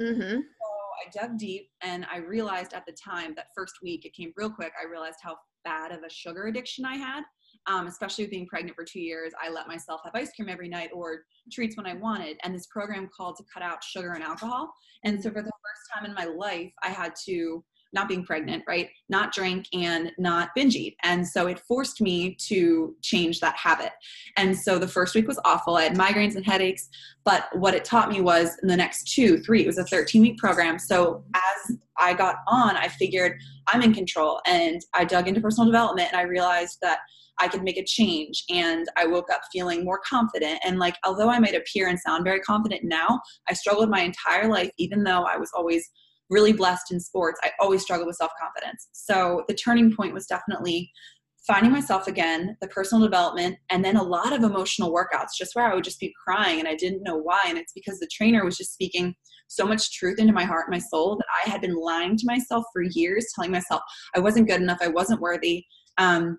mm-hmm. 0.00 0.36
so 0.36 0.40
i 0.40 1.10
dug 1.26 1.38
deep 1.38 1.68
and 1.82 2.06
i 2.12 2.18
realized 2.18 2.72
at 2.72 2.84
the 2.86 2.92
time 2.92 3.34
that 3.34 3.46
first 3.54 3.74
week 3.82 4.04
it 4.04 4.14
came 4.14 4.32
real 4.36 4.50
quick 4.50 4.72
i 4.82 4.88
realized 4.88 5.18
how 5.22 5.36
bad 5.64 5.92
of 5.92 6.02
a 6.02 6.10
sugar 6.10 6.46
addiction 6.46 6.84
i 6.84 6.96
had 6.96 7.22
um, 7.66 7.86
especially 7.86 8.24
with 8.24 8.30
being 8.30 8.46
pregnant 8.46 8.76
for 8.76 8.84
two 8.84 9.00
years, 9.00 9.32
I 9.42 9.50
let 9.50 9.66
myself 9.66 10.00
have 10.04 10.14
ice 10.14 10.30
cream 10.34 10.48
every 10.48 10.68
night 10.68 10.90
or 10.94 11.22
treats 11.52 11.76
when 11.76 11.86
I 11.86 11.94
wanted. 11.94 12.38
And 12.44 12.54
this 12.54 12.66
program 12.66 13.08
called 13.14 13.36
to 13.38 13.44
cut 13.52 13.62
out 13.62 13.82
sugar 13.82 14.12
and 14.12 14.22
alcohol. 14.22 14.72
And 15.04 15.20
so 15.20 15.30
for 15.30 15.42
the 15.42 15.50
first 15.50 15.92
time 15.94 16.04
in 16.04 16.14
my 16.14 16.24
life, 16.24 16.72
I 16.82 16.88
had 16.88 17.14
to 17.26 17.64
not 17.92 18.08
being 18.08 18.24
pregnant, 18.24 18.64
right? 18.66 18.88
Not 19.08 19.32
drink 19.32 19.66
and 19.72 20.12
not 20.18 20.50
binge 20.54 20.76
eat. 20.76 20.96
And 21.02 21.26
so 21.26 21.46
it 21.46 21.60
forced 21.60 22.00
me 22.00 22.36
to 22.46 22.94
change 23.02 23.40
that 23.40 23.56
habit. 23.56 23.92
And 24.36 24.56
so 24.56 24.78
the 24.78 24.88
first 24.88 25.14
week 25.14 25.26
was 25.26 25.40
awful. 25.44 25.76
I 25.76 25.84
had 25.84 25.96
migraines 25.96 26.36
and 26.36 26.44
headaches. 26.44 26.88
But 27.24 27.44
what 27.54 27.74
it 27.74 27.84
taught 27.84 28.10
me 28.10 28.20
was 28.20 28.56
in 28.62 28.68
the 28.68 28.76
next 28.76 29.12
two, 29.12 29.38
three, 29.38 29.62
it 29.62 29.66
was 29.66 29.78
a 29.78 29.84
13 29.84 30.22
week 30.22 30.38
program. 30.38 30.78
So 30.78 31.24
as 31.34 31.76
I 31.98 32.14
got 32.14 32.36
on, 32.46 32.76
I 32.76 32.88
figured 32.88 33.40
I'm 33.68 33.82
in 33.82 33.94
control. 33.94 34.40
And 34.46 34.80
I 34.94 35.04
dug 35.04 35.28
into 35.28 35.40
personal 35.40 35.70
development 35.70 36.08
and 36.12 36.20
I 36.20 36.24
realized 36.24 36.78
that 36.82 36.98
I 37.38 37.48
could 37.48 37.62
make 37.62 37.76
a 37.76 37.84
change. 37.84 38.44
And 38.50 38.86
I 38.96 39.06
woke 39.06 39.30
up 39.30 39.42
feeling 39.52 39.84
more 39.84 40.00
confident. 40.08 40.58
And 40.64 40.78
like, 40.78 40.96
although 41.04 41.28
I 41.28 41.38
might 41.38 41.54
appear 41.54 41.88
and 41.88 41.98
sound 41.98 42.24
very 42.24 42.40
confident 42.40 42.82
now, 42.84 43.20
I 43.48 43.52
struggled 43.52 43.90
my 43.90 44.00
entire 44.00 44.48
life, 44.48 44.70
even 44.78 45.04
though 45.04 45.24
I 45.24 45.36
was 45.36 45.50
always 45.54 45.88
really 46.30 46.52
blessed 46.52 46.92
in 46.92 47.00
sports. 47.00 47.38
I 47.42 47.50
always 47.60 47.82
struggled 47.82 48.06
with 48.06 48.16
self 48.16 48.32
confidence. 48.40 48.88
So 48.92 49.44
the 49.48 49.54
turning 49.54 49.94
point 49.94 50.14
was 50.14 50.26
definitely 50.26 50.90
finding 51.46 51.70
myself 51.70 52.08
again, 52.08 52.56
the 52.60 52.66
personal 52.68 53.04
development, 53.04 53.56
and 53.70 53.84
then 53.84 53.96
a 53.96 54.02
lot 54.02 54.32
of 54.32 54.42
emotional 54.42 54.92
workouts, 54.92 55.28
just 55.38 55.54
where 55.54 55.70
I 55.70 55.74
would 55.74 55.84
just 55.84 56.00
be 56.00 56.12
crying 56.26 56.58
and 56.58 56.68
I 56.68 56.74
didn't 56.74 57.04
know 57.04 57.16
why. 57.16 57.44
And 57.46 57.56
it's 57.56 57.72
because 57.72 58.00
the 58.00 58.08
trainer 58.12 58.44
was 58.44 58.56
just 58.56 58.72
speaking 58.72 59.14
so 59.48 59.64
much 59.64 59.92
truth 59.92 60.18
into 60.18 60.32
my 60.32 60.44
heart 60.44 60.66
and 60.66 60.74
my 60.74 60.80
soul 60.80 61.16
that 61.16 61.26
I 61.44 61.48
had 61.48 61.60
been 61.60 61.76
lying 61.76 62.16
to 62.16 62.26
myself 62.26 62.64
for 62.72 62.82
years, 62.82 63.26
telling 63.34 63.52
myself 63.52 63.80
I 64.14 64.18
wasn't 64.18 64.48
good 64.48 64.60
enough, 64.60 64.78
I 64.80 64.88
wasn't 64.88 65.20
worthy. 65.20 65.64
Um, 65.98 66.38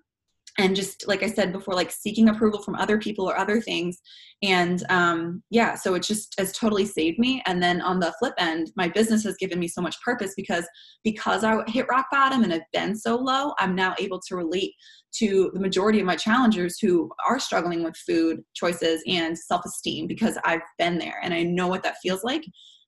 and 0.58 0.74
just 0.74 1.06
like 1.06 1.22
i 1.22 1.26
said 1.26 1.52
before 1.52 1.74
like 1.74 1.90
seeking 1.90 2.28
approval 2.28 2.60
from 2.60 2.74
other 2.74 2.98
people 2.98 3.28
or 3.28 3.38
other 3.38 3.60
things. 3.60 4.00
And 4.42 4.84
um, 4.88 5.42
yeah 5.50 5.74
so 5.74 5.94
it 5.94 6.02
just 6.02 6.34
has 6.38 6.52
totally 6.52 6.84
saved 6.84 7.18
me. 7.18 7.42
And 7.46 7.60
then 7.62 7.80
on 7.80 7.98
the 7.98 8.14
flip 8.18 8.34
end 8.38 8.70
my 8.76 8.88
business 8.88 9.24
has 9.24 9.36
given 9.36 9.58
me 9.58 9.68
so 9.68 9.80
much 9.80 10.00
purpose 10.02 10.34
because 10.36 10.66
because 11.02 11.44
i 11.44 11.62
hit 11.68 11.86
rock 11.88 12.06
bottom 12.12 12.42
and 12.42 12.52
have 12.52 12.62
been 12.72 12.94
so 12.96 13.16
low 13.16 13.52
i'm 13.58 13.74
now 13.74 13.94
able 13.98 14.20
to 14.28 14.36
relate 14.36 14.72
to 15.14 15.50
the 15.54 15.60
majority 15.60 16.00
of 16.00 16.06
my 16.06 16.16
challengers 16.16 16.78
who 16.78 17.10
are 17.26 17.40
struggling 17.40 17.82
with 17.82 17.96
food 17.96 18.40
choices 18.54 19.02
and 19.08 19.38
self-esteem 19.38 20.06
because 20.06 20.36
i've 20.44 20.60
been 20.78 20.98
there. 20.98 21.20
And 21.22 21.32
i 21.32 21.42
know 21.42 21.68
what 21.68 21.82
that 21.84 21.98
feels 22.02 22.24
like 22.24 22.44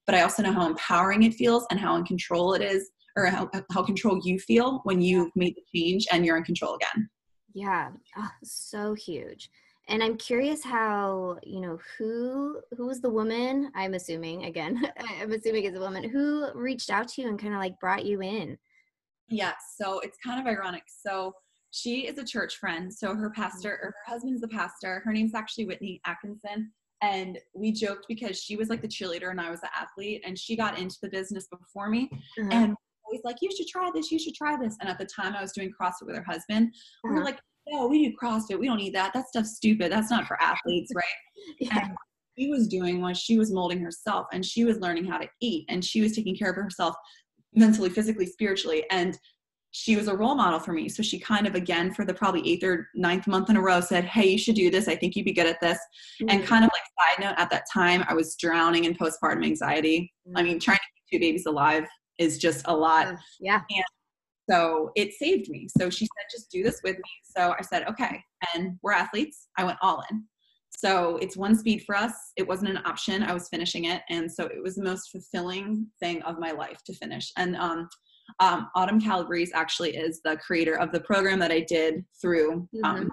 but 0.06 0.14
i 0.14 0.22
also 0.22 0.42
know 0.42 0.52
how 0.52 0.66
empowering 0.66 1.22
it 1.22 1.34
feels 1.34 1.66
and 1.70 1.80
how 1.80 1.96
in 1.96 2.04
control 2.04 2.54
it 2.54 2.62
is 2.62 2.90
or 3.16 3.26
how, 3.26 3.50
how 3.72 3.82
control 3.82 4.20
you 4.22 4.38
feel 4.38 4.80
when 4.84 5.00
you've 5.02 5.32
made 5.34 5.54
the 5.56 5.78
change 5.78 6.06
and 6.12 6.24
you're 6.24 6.36
in 6.36 6.44
control 6.44 6.76
again 6.76 7.08
yeah, 7.52 7.90
oh, 8.16 8.30
so 8.42 8.94
huge. 8.94 9.50
And 9.88 10.02
I'm 10.04 10.16
curious 10.16 10.62
how, 10.62 11.38
you 11.42 11.60
know, 11.60 11.78
who 11.98 12.60
who 12.76 12.86
was 12.86 13.00
the 13.00 13.10
woman, 13.10 13.72
I'm 13.74 13.94
assuming 13.94 14.44
again, 14.44 14.88
I'm 15.20 15.32
assuming 15.32 15.64
it's 15.64 15.76
a 15.76 15.80
woman 15.80 16.08
who 16.08 16.48
reached 16.54 16.90
out 16.90 17.08
to 17.08 17.22
you 17.22 17.28
and 17.28 17.38
kind 17.38 17.54
of 17.54 17.60
like 17.60 17.80
brought 17.80 18.04
you 18.04 18.22
in. 18.22 18.56
Yeah, 19.28 19.52
so 19.76 20.00
it's 20.00 20.18
kind 20.24 20.40
of 20.40 20.46
ironic. 20.46 20.84
So 20.86 21.34
she 21.70 22.06
is 22.06 22.18
a 22.18 22.24
church 22.24 22.56
friend. 22.56 22.92
So 22.92 23.14
her 23.14 23.30
pastor 23.30 23.72
or 23.82 23.88
her 23.88 24.12
husband's 24.12 24.40
the 24.40 24.48
pastor. 24.48 25.02
Her 25.04 25.12
name's 25.12 25.34
actually 25.34 25.66
Whitney 25.66 26.00
Atkinson. 26.04 26.72
And 27.02 27.38
we 27.54 27.72
joked 27.72 28.06
because 28.08 28.38
she 28.38 28.56
was 28.56 28.68
like 28.68 28.82
the 28.82 28.88
cheerleader 28.88 29.30
and 29.30 29.40
I 29.40 29.50
was 29.50 29.62
the 29.62 29.70
athlete, 29.74 30.22
and 30.24 30.38
she 30.38 30.54
got 30.54 30.78
into 30.78 30.98
the 31.00 31.08
business 31.08 31.48
before 31.48 31.88
me. 31.88 32.10
Uh-huh. 32.12 32.48
And 32.52 32.76
always 33.10 33.24
like, 33.24 33.36
you 33.40 33.50
should 33.54 33.66
try 33.66 33.90
this, 33.94 34.10
you 34.10 34.18
should 34.18 34.34
try 34.34 34.56
this. 34.56 34.76
And 34.80 34.88
at 34.88 34.98
the 34.98 35.06
time 35.06 35.34
I 35.34 35.42
was 35.42 35.52
doing 35.52 35.70
CrossFit 35.70 36.06
with 36.06 36.16
her 36.16 36.24
husband. 36.26 36.68
Uh-huh. 36.68 37.12
We 37.12 37.18
were 37.18 37.24
like, 37.24 37.38
no, 37.68 37.86
we 37.86 38.08
do 38.08 38.16
CrossFit. 38.20 38.58
We 38.58 38.66
don't 38.66 38.78
need 38.78 38.94
that. 38.94 39.12
That 39.12 39.28
stuff's 39.28 39.56
stupid. 39.56 39.92
That's 39.92 40.10
not 40.10 40.26
for 40.26 40.40
athletes, 40.42 40.92
right? 40.94 41.04
yeah. 41.60 41.86
And 41.86 41.96
she 42.38 42.48
was 42.48 42.68
doing 42.68 43.00
was 43.00 43.18
she 43.18 43.38
was 43.38 43.52
molding 43.52 43.80
herself 43.80 44.26
and 44.32 44.44
she 44.44 44.64
was 44.64 44.78
learning 44.78 45.04
how 45.04 45.18
to 45.18 45.28
eat 45.40 45.66
and 45.68 45.84
she 45.84 46.00
was 46.00 46.12
taking 46.12 46.36
care 46.36 46.50
of 46.50 46.56
herself 46.56 46.94
mentally, 47.54 47.90
physically, 47.90 48.26
spiritually. 48.26 48.84
And 48.90 49.18
she 49.72 49.94
was 49.94 50.08
a 50.08 50.16
role 50.16 50.34
model 50.34 50.58
for 50.58 50.72
me. 50.72 50.88
So 50.88 51.00
she 51.00 51.20
kind 51.20 51.46
of, 51.46 51.54
again, 51.54 51.94
for 51.94 52.04
the 52.04 52.14
probably 52.14 52.48
eighth 52.48 52.64
or 52.64 52.88
ninth 52.94 53.28
month 53.28 53.50
in 53.50 53.56
a 53.56 53.60
row, 53.60 53.80
said, 53.80 54.04
Hey, 54.04 54.26
you 54.26 54.38
should 54.38 54.56
do 54.56 54.68
this. 54.68 54.88
I 54.88 54.96
think 54.96 55.14
you'd 55.14 55.26
be 55.26 55.32
good 55.32 55.46
at 55.46 55.60
this. 55.60 55.78
Mm-hmm. 56.20 56.30
And 56.30 56.44
kind 56.44 56.64
of 56.64 56.70
like 56.72 56.82
side 57.16 57.24
note, 57.24 57.38
at 57.38 57.50
that 57.50 57.64
time, 57.72 58.04
I 58.08 58.14
was 58.14 58.34
drowning 58.34 58.84
in 58.84 58.94
postpartum 58.94 59.44
anxiety. 59.44 60.12
Mm-hmm. 60.26 60.36
I 60.36 60.42
mean, 60.42 60.58
trying 60.58 60.78
to 60.78 60.82
keep 61.12 61.20
two 61.20 61.24
babies 61.24 61.46
alive 61.46 61.86
is 62.20 62.38
just 62.38 62.64
a 62.68 62.76
lot. 62.76 63.16
Yeah. 63.40 63.62
And 63.70 63.84
so 64.48 64.92
it 64.94 65.14
saved 65.14 65.48
me. 65.48 65.68
So 65.76 65.90
she 65.90 66.04
said, 66.04 66.26
just 66.30 66.50
do 66.50 66.62
this 66.62 66.80
with 66.84 66.96
me. 66.96 67.02
So 67.36 67.54
I 67.58 67.62
said, 67.62 67.88
okay. 67.88 68.22
And 68.54 68.78
we're 68.82 68.92
athletes. 68.92 69.48
I 69.56 69.64
went 69.64 69.78
all 69.82 70.04
in. 70.10 70.24
So 70.76 71.16
it's 71.18 71.36
one 71.36 71.56
speed 71.56 71.82
for 71.84 71.96
us. 71.96 72.12
It 72.36 72.46
wasn't 72.46 72.70
an 72.70 72.80
option. 72.84 73.22
I 73.22 73.32
was 73.32 73.48
finishing 73.48 73.86
it. 73.86 74.02
And 74.08 74.30
so 74.30 74.46
it 74.46 74.62
was 74.62 74.76
the 74.76 74.84
most 74.84 75.10
fulfilling 75.10 75.86
thing 76.00 76.22
of 76.22 76.38
my 76.38 76.52
life 76.52 76.82
to 76.86 76.94
finish. 76.94 77.32
And 77.36 77.56
um, 77.56 77.88
um, 78.38 78.68
Autumn 78.74 79.00
Calabrese 79.00 79.52
actually 79.54 79.96
is 79.96 80.20
the 80.24 80.36
creator 80.36 80.78
of 80.78 80.92
the 80.92 81.00
program 81.00 81.38
that 81.40 81.50
I 81.50 81.60
did 81.60 82.04
through 82.20 82.68
um, 82.84 82.96
mm-hmm. 82.96 83.08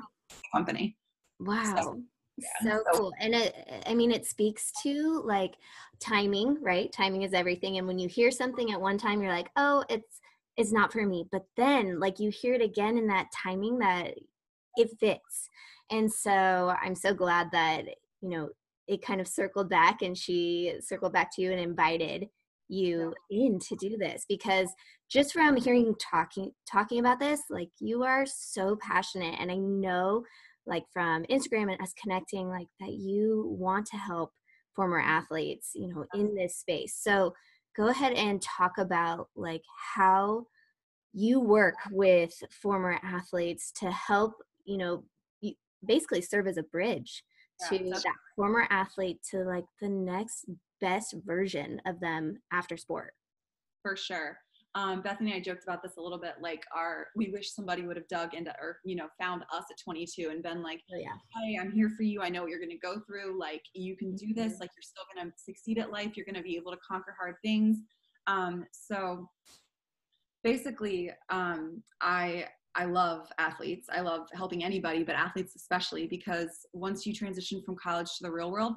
company. 0.56 0.96
Wow. 1.40 1.76
So, 1.76 2.02
yeah. 2.38 2.48
so 2.62 2.84
cool 2.94 3.14
and 3.20 3.34
it 3.34 3.56
eh, 3.68 3.82
i 3.88 3.94
mean 3.94 4.12
it 4.12 4.26
speaks 4.26 4.72
to 4.84 5.22
like 5.26 5.56
timing 6.00 6.58
right 6.62 6.92
timing 6.92 7.24
is 7.24 7.34
everything 7.34 7.78
and 7.78 7.88
when 7.88 8.00
you 8.00 8.08
hear 8.08 8.32
something 8.32 8.72
at 8.72 8.80
one 8.80 8.98
time 8.98 9.22
you're 9.22 9.32
like 9.32 9.50
oh 9.56 9.84
it's 9.90 10.22
it's 10.56 10.72
not 10.72 10.92
for 10.92 11.06
me 11.06 11.26
but 11.32 11.46
then 11.56 12.00
like 12.00 12.20
you 12.20 12.30
hear 12.30 12.54
it 12.54 12.62
again 12.62 12.98
in 12.98 13.08
that 13.08 13.28
timing 13.32 13.78
that 13.80 14.14
it 14.76 14.90
fits 15.00 15.50
and 15.92 16.12
so 16.12 16.76
i'm 16.82 16.96
so 16.96 17.14
glad 17.14 17.50
that 17.52 17.86
you 18.22 18.30
know 18.30 18.50
it 18.88 19.02
kind 19.02 19.20
of 19.20 19.28
circled 19.28 19.70
back 19.70 20.02
and 20.02 20.18
she 20.18 20.74
circled 20.82 21.14
back 21.14 21.34
to 21.36 21.42
you 21.42 21.52
and 21.52 21.60
invited 21.60 22.28
you 22.70 23.14
in 23.30 23.60
to 23.60 23.76
do 23.76 23.98
this 23.98 24.26
because 24.28 24.70
just 25.10 25.32
from 25.32 25.56
hearing 25.56 25.96
talking 26.00 26.52
talking 26.70 27.00
about 27.00 27.20
this 27.20 27.42
like 27.50 27.70
you 27.80 28.04
are 28.04 28.26
so 28.26 28.78
passionate 28.82 29.36
and 29.40 29.52
i 29.52 29.56
know 29.56 30.24
like 30.68 30.84
from 30.94 31.24
instagram 31.26 31.72
and 31.72 31.82
us 31.82 31.94
connecting 32.02 32.50
like 32.50 32.68
that 32.80 32.94
you 32.94 33.46
want 33.58 33.86
to 33.86 33.98
help 33.98 34.32
former 34.78 35.02
athletes 35.02 35.72
you 35.74 35.90
know 35.90 36.06
in 36.14 36.34
this 36.36 36.56
space. 36.56 36.96
So 36.98 37.34
go 37.76 37.90
ahead 37.90 38.14
and 38.14 38.42
talk 38.42 38.78
about 38.78 39.28
like 39.36 39.64
how 39.96 40.46
you 41.14 41.42
work 41.42 41.76
with 41.92 42.32
former 42.62 42.98
athletes 43.04 43.74
to 43.80 43.92
help 43.92 44.36
you 44.64 44.78
know 44.78 45.04
basically 45.86 46.22
serve 46.22 46.48
as 46.48 46.58
a 46.58 46.64
bridge 46.64 47.24
yeah, 47.72 47.78
to 47.78 47.90
that 47.90 48.16
former 48.36 48.68
athlete 48.70 49.20
to 49.32 49.44
like 49.44 49.66
the 49.82 49.90
next 49.90 50.46
best 50.80 51.16
version 51.26 51.82
of 51.86 52.00
them 52.00 52.38
after 52.52 52.78
sport. 52.78 53.14
For 53.82 53.96
sure 53.96 54.38
um, 54.78 55.02
Bethany 55.02 55.32
and 55.32 55.42
I 55.42 55.44
joked 55.44 55.64
about 55.64 55.82
this 55.82 55.98
a 55.98 56.02
little 56.02 56.20
bit. 56.20 56.36
Like, 56.40 56.64
our 56.76 57.08
we 57.16 57.30
wish 57.30 57.52
somebody 57.52 57.82
would 57.82 57.98
have 57.98 58.08
dug 58.10 58.36
into 58.36 58.52
or 58.62 58.78
you 58.86 58.96
know 58.96 59.08
found 59.20 59.42
us 59.52 59.64
at 59.72 59.78
22 59.84 60.30
and 60.30 60.44
been 60.44 60.62
like, 60.62 60.82
oh, 60.94 61.00
yeah. 61.00 61.08
"Hey, 61.36 61.58
I'm 61.60 61.72
here 61.72 61.90
for 61.98 62.04
you. 62.04 62.22
I 62.22 62.30
know 62.30 62.42
what 62.44 62.52
you're 62.52 62.60
going 62.60 62.70
to 62.70 62.78
go 62.78 63.02
through. 63.08 63.40
Like, 63.40 63.64
you 63.74 63.98
can 63.98 64.16
do 64.16 64.36
this. 64.36 64.54
Mm-hmm. 64.54 64.62
Like, 64.62 64.70
you're 64.76 64.84
still 64.84 65.04
going 65.16 65.28
to 65.28 65.34
succeed 65.36 65.80
at 65.80 65.92
life. 65.92 66.16
You're 66.16 66.28
going 66.28 66.36
to 66.36 66.44
be 66.44 66.56
able 66.56 66.72
to 66.72 66.78
conquer 66.88 67.16
hard 67.20 67.36
things." 67.44 67.80
Um, 68.28 68.66
so 68.72 69.28
basically, 70.44 71.12
um, 71.32 71.82
I 72.02 72.46
I 72.76 72.86
love 72.86 73.28
athletes. 73.40 73.88
I 73.92 74.02
love 74.02 74.28
helping 74.36 74.64
anybody, 74.64 75.04
but 75.04 75.16
athletes 75.16 75.56
especially 75.56 76.06
because 76.06 76.68
once 76.74 77.08
you 77.08 77.14
transition 77.14 77.64
from 77.66 77.76
college 77.76 78.10
to 78.18 78.24
the 78.24 78.32
real 78.32 78.52
world, 78.52 78.74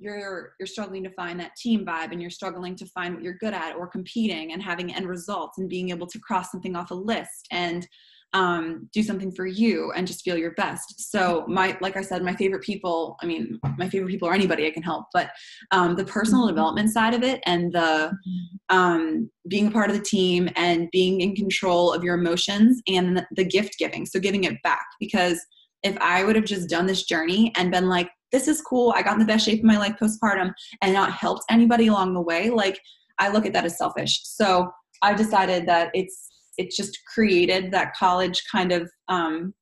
you're 0.00 0.54
you're 0.58 0.66
struggling 0.66 1.04
to 1.04 1.10
find 1.10 1.38
that 1.38 1.54
team 1.56 1.84
vibe 1.84 2.10
and 2.10 2.20
you're 2.20 2.30
struggling 2.30 2.74
to 2.74 2.86
find 2.86 3.14
what 3.14 3.22
you're 3.22 3.34
good 3.34 3.54
at 3.54 3.76
or 3.76 3.86
competing 3.86 4.52
and 4.52 4.62
having 4.62 4.94
end 4.94 5.06
results 5.06 5.58
and 5.58 5.68
being 5.68 5.90
able 5.90 6.06
to 6.06 6.18
cross 6.18 6.50
something 6.50 6.74
off 6.74 6.90
a 6.90 6.94
list 6.94 7.46
and 7.52 7.86
um, 8.32 8.88
do 8.92 9.02
something 9.02 9.32
for 9.32 9.46
you 9.46 9.92
and 9.96 10.06
just 10.06 10.22
feel 10.22 10.36
your 10.36 10.52
best. 10.52 11.10
So 11.10 11.44
my, 11.48 11.76
like 11.80 11.96
I 11.96 12.02
said, 12.02 12.22
my 12.22 12.34
favorite 12.36 12.62
people, 12.62 13.16
I 13.20 13.26
mean, 13.26 13.58
my 13.76 13.88
favorite 13.88 14.10
people 14.10 14.28
are 14.28 14.34
anybody 14.34 14.66
I 14.66 14.70
can 14.70 14.84
help, 14.84 15.06
but 15.12 15.30
um, 15.72 15.96
the 15.96 16.04
personal 16.04 16.42
mm-hmm. 16.42 16.54
development 16.54 16.90
side 16.90 17.14
of 17.14 17.22
it 17.22 17.40
and 17.44 17.72
the 17.72 18.12
mm-hmm. 18.12 18.76
um, 18.76 19.30
being 19.48 19.66
a 19.66 19.70
part 19.70 19.90
of 19.90 19.96
the 19.96 20.02
team 20.02 20.48
and 20.54 20.88
being 20.92 21.20
in 21.20 21.34
control 21.34 21.92
of 21.92 22.04
your 22.04 22.14
emotions 22.14 22.80
and 22.86 23.16
the, 23.16 23.26
the 23.34 23.44
gift 23.44 23.76
giving. 23.78 24.06
So 24.06 24.20
giving 24.20 24.44
it 24.44 24.62
back 24.62 24.86
because 25.00 25.44
if 25.82 25.96
I 25.98 26.24
would 26.24 26.36
have 26.36 26.44
just 26.44 26.68
done 26.68 26.86
this 26.86 27.04
journey 27.04 27.52
and 27.56 27.72
been 27.72 27.88
like, 27.88 28.10
this 28.32 28.48
is 28.48 28.60
cool, 28.60 28.92
I 28.96 29.02
got 29.02 29.14
in 29.14 29.18
the 29.18 29.24
best 29.24 29.44
shape 29.44 29.60
of 29.60 29.64
my 29.64 29.78
life 29.78 29.96
postpartum 30.00 30.52
and 30.82 30.92
not 30.92 31.12
helped 31.12 31.44
anybody 31.50 31.88
along 31.88 32.14
the 32.14 32.20
way, 32.20 32.50
like 32.50 32.80
I 33.18 33.28
look 33.30 33.46
at 33.46 33.52
that 33.52 33.64
as 33.64 33.78
selfish. 33.78 34.20
So 34.24 34.70
I 35.02 35.14
decided 35.14 35.66
that 35.66 35.90
it's 35.94 36.28
it's 36.58 36.76
just 36.76 36.98
created 37.06 37.70
that 37.72 37.94
college 37.94 38.42
kind 38.50 38.72
of 38.72 38.90
um, 39.08 39.54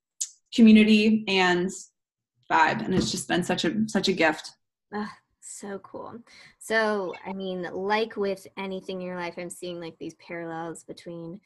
community 0.54 1.24
and 1.28 1.70
vibe. 2.50 2.84
And 2.84 2.94
it's 2.94 3.10
just 3.10 3.28
been 3.28 3.44
such 3.44 3.64
a 3.64 3.74
such 3.86 4.08
a 4.08 4.12
gift. 4.12 4.50
So 5.40 5.78
cool. 5.78 6.14
So 6.58 7.14
i 7.26 7.32
mean 7.32 7.68
like 7.72 8.16
with 8.16 8.46
anything 8.56 9.00
in 9.00 9.06
your 9.06 9.16
life 9.16 9.34
i'm 9.38 9.48
seeing 9.48 9.80
like 9.80 9.96
these 9.98 10.14
parallels 10.14 10.84
between 10.84 11.40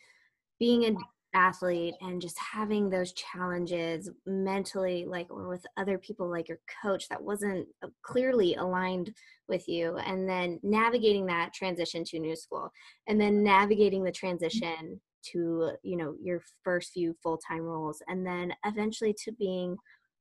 being 0.59 0.85
an 0.85 0.97
athlete 1.35 1.95
and 2.01 2.21
just 2.21 2.39
having 2.39 2.91
those 2.91 3.13
challenges 3.13 4.11
mentally 4.27 5.05
like 5.07 5.31
or 5.31 5.49
with 5.49 5.65
other 5.77 5.99
people 5.99 6.31
like 6.31 6.49
your 6.49 6.59
coach 6.83 7.09
that 7.09 7.23
wasn't 7.23 7.67
uh, 7.83 7.89
clearly 8.03 8.55
aligned 8.57 9.13
with 9.49 9.67
you 9.69 9.97
and 9.99 10.29
then 10.29 10.61
navigating 10.63 11.27
that 11.27 11.53
transition 11.55 12.05
to 12.05 12.19
new 12.19 12.37
school 12.37 12.71
and 13.09 13.21
then 13.21 13.43
navigating 13.43 14.05
the 14.05 14.13
transition 14.13 15.01
to 15.23 15.71
you 15.83 15.97
know 15.97 16.15
your 16.21 16.41
first 16.65 16.93
few 16.93 17.15
full-time 17.23 17.63
roles 17.63 18.03
and 18.09 18.27
then 18.27 18.53
eventually 18.65 19.15
to 19.25 19.33
being 19.33 19.77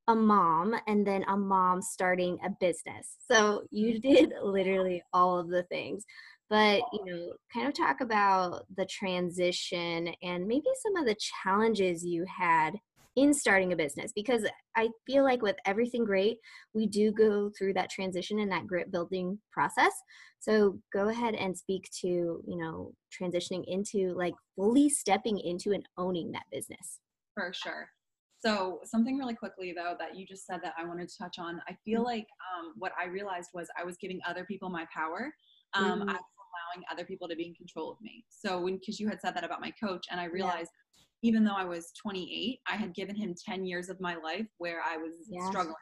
a 0.08 0.16
mom 0.16 0.76
and 0.88 1.06
then 1.06 1.24
a 1.28 1.38
mom 1.38 1.82
starting 1.82 2.38
a 2.44 2.50
business. 2.60 3.18
So 3.30 3.64
you 3.72 4.00
did 4.02 4.34
literally 4.44 5.04
all 5.14 5.40
of 5.40 5.50
the 5.50 5.64
things 5.64 6.06
but 6.52 6.82
you 6.94 7.06
know 7.06 7.34
kind 7.52 7.68
of 7.68 7.74
talk 7.74 8.02
about 8.02 8.66
the 8.76 8.86
transition 8.86 10.14
and 10.22 10.46
maybe 10.46 10.68
some 10.84 10.98
of 10.98 11.08
the 11.08 11.16
challenges 11.44 12.06
you 12.06 12.26
had 12.26 12.74
in 13.16 13.34
starting 13.34 13.74
a 13.74 13.76
business 13.76 14.12
because 14.16 14.46
I 14.76 14.90
feel 15.06 15.24
like 15.24 15.42
with 15.42 15.58
everything 15.66 16.06
great, 16.06 16.38
we 16.74 16.88
do 16.88 17.12
go 17.12 17.52
through 17.58 17.74
that 17.74 17.90
transition 17.90 18.40
and 18.40 18.52
that 18.52 18.68
grit 18.68 18.92
building 18.92 19.38
process. 19.52 19.92
So 20.40 20.80
go 20.94 21.10
ahead 21.10 21.36
and 21.36 21.58
speak 21.58 21.90
to, 22.02 22.08
you 22.08 22.58
know, 22.58 22.94
transitioning 23.12 23.64
into 23.68 24.14
like 24.14 24.34
fully 24.56 24.90
stepping 24.90 25.40
into 25.40 25.74
and 25.74 25.86
owning 25.98 26.32
that 26.32 26.44
business. 26.52 27.00
For 27.36 27.52
sure. 27.54 27.90
So 28.44 28.80
something 28.86 29.18
really 29.18 29.36
quickly 29.36 29.74
though 29.76 29.96
that 30.00 30.16
you 30.16 30.26
just 30.26 30.48
said 30.48 30.62
that 30.64 30.74
I 30.78 30.86
wanted 30.86 31.10
to 31.10 31.18
touch 31.18 31.38
on. 31.38 31.62
I 31.68 31.76
feel 31.86 32.00
mm-hmm. 32.00 32.06
like 32.06 32.28
um, 32.58 32.74
what 32.78 32.94
I 33.00 33.08
realized 33.08 33.50
was 33.54 33.68
I 33.80 33.84
was 33.84 33.98
giving 33.98 34.20
other 34.28 34.46
people 34.46 34.70
my 34.70 34.86
power. 34.94 35.34
Um, 35.74 36.02
mm-hmm. 36.02 36.10
I 36.10 36.14
was 36.14 36.22
allowing 36.52 36.86
other 36.92 37.06
people 37.06 37.28
to 37.28 37.36
be 37.36 37.48
in 37.48 37.54
control 37.54 37.92
of 37.92 37.98
me. 38.02 38.26
So 38.30 38.60
when 38.62 38.78
because 38.78 39.00
you 39.00 39.08
had 39.08 39.22
said 39.22 39.36
that 39.36 39.44
about 39.44 39.62
my 39.62 39.72
coach, 39.72 40.06
and 40.12 40.20
I 40.20 40.26
realized 40.26 40.72
even 41.24 41.44
though 41.44 41.56
I 41.56 41.66
was 41.66 41.92
28, 42.02 42.60
I 42.68 42.76
had 42.76 42.96
given 42.96 43.16
him 43.16 43.36
10 43.46 43.66
years 43.66 43.90
of 43.90 44.00
my 44.02 44.16
life 44.16 44.48
where 44.58 44.82
I 44.82 44.98
was 44.98 45.14
yeah. 45.30 45.48
struggling. 45.50 45.76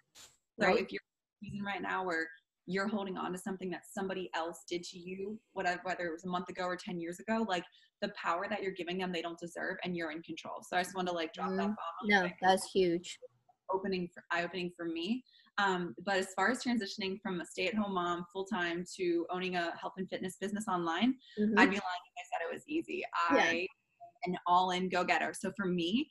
So 0.59 0.67
right. 0.67 0.79
if 0.79 0.91
you're 0.91 1.01
season 1.41 1.63
right 1.63 1.81
now 1.81 2.05
where 2.05 2.27
you're 2.65 2.87
holding 2.87 3.17
on 3.17 3.31
to 3.31 3.37
something 3.37 3.69
that 3.71 3.81
somebody 3.91 4.29
else 4.35 4.63
did 4.69 4.83
to 4.83 4.99
you, 4.99 5.39
whatever, 5.53 5.79
whether 5.83 6.05
it 6.05 6.11
was 6.11 6.25
a 6.25 6.29
month 6.29 6.49
ago 6.49 6.65
or 6.65 6.75
10 6.75 6.99
years 6.99 7.19
ago, 7.19 7.45
like 7.47 7.63
the 8.01 8.09
power 8.09 8.45
that 8.49 8.61
you're 8.61 8.73
giving 8.73 8.97
them, 8.97 9.11
they 9.11 9.21
don't 9.21 9.39
deserve, 9.39 9.77
and 9.83 9.95
you're 9.95 10.11
in 10.11 10.21
control. 10.21 10.57
So 10.61 10.77
I 10.77 10.83
just 10.83 10.95
want 10.95 11.07
to 11.07 11.13
like 11.13 11.33
drop 11.33 11.49
mm, 11.49 11.57
that 11.57 11.67
bomb. 11.67 11.75
No, 12.05 12.29
that's 12.41 12.69
huge. 12.71 13.17
Opening, 13.73 14.07
for, 14.13 14.23
eye 14.31 14.43
opening 14.43 14.71
for 14.75 14.85
me. 14.85 15.23
Um, 15.59 15.93
but 16.05 16.17
as 16.17 16.27
far 16.35 16.49
as 16.49 16.63
transitioning 16.63 17.19
from 17.21 17.41
a 17.41 17.45
stay-at-home 17.45 17.93
mom 17.93 18.25
full-time 18.31 18.85
to 18.95 19.25
owning 19.29 19.55
a 19.55 19.73
health 19.79 19.93
and 19.97 20.09
fitness 20.09 20.37
business 20.39 20.65
online, 20.67 21.15
mm-hmm. 21.39 21.59
I'd 21.59 21.69
be 21.69 21.75
lying 21.75 21.75
if 21.75 22.15
I 22.17 22.23
said 22.31 22.49
it 22.49 22.53
was 22.53 22.63
easy. 22.67 23.03
I 23.29 23.35
yeah 23.35 23.65
an 24.25 24.37
all 24.47 24.71
in 24.71 24.89
go 24.89 25.03
getter. 25.03 25.33
So 25.33 25.51
for 25.55 25.65
me, 25.65 26.09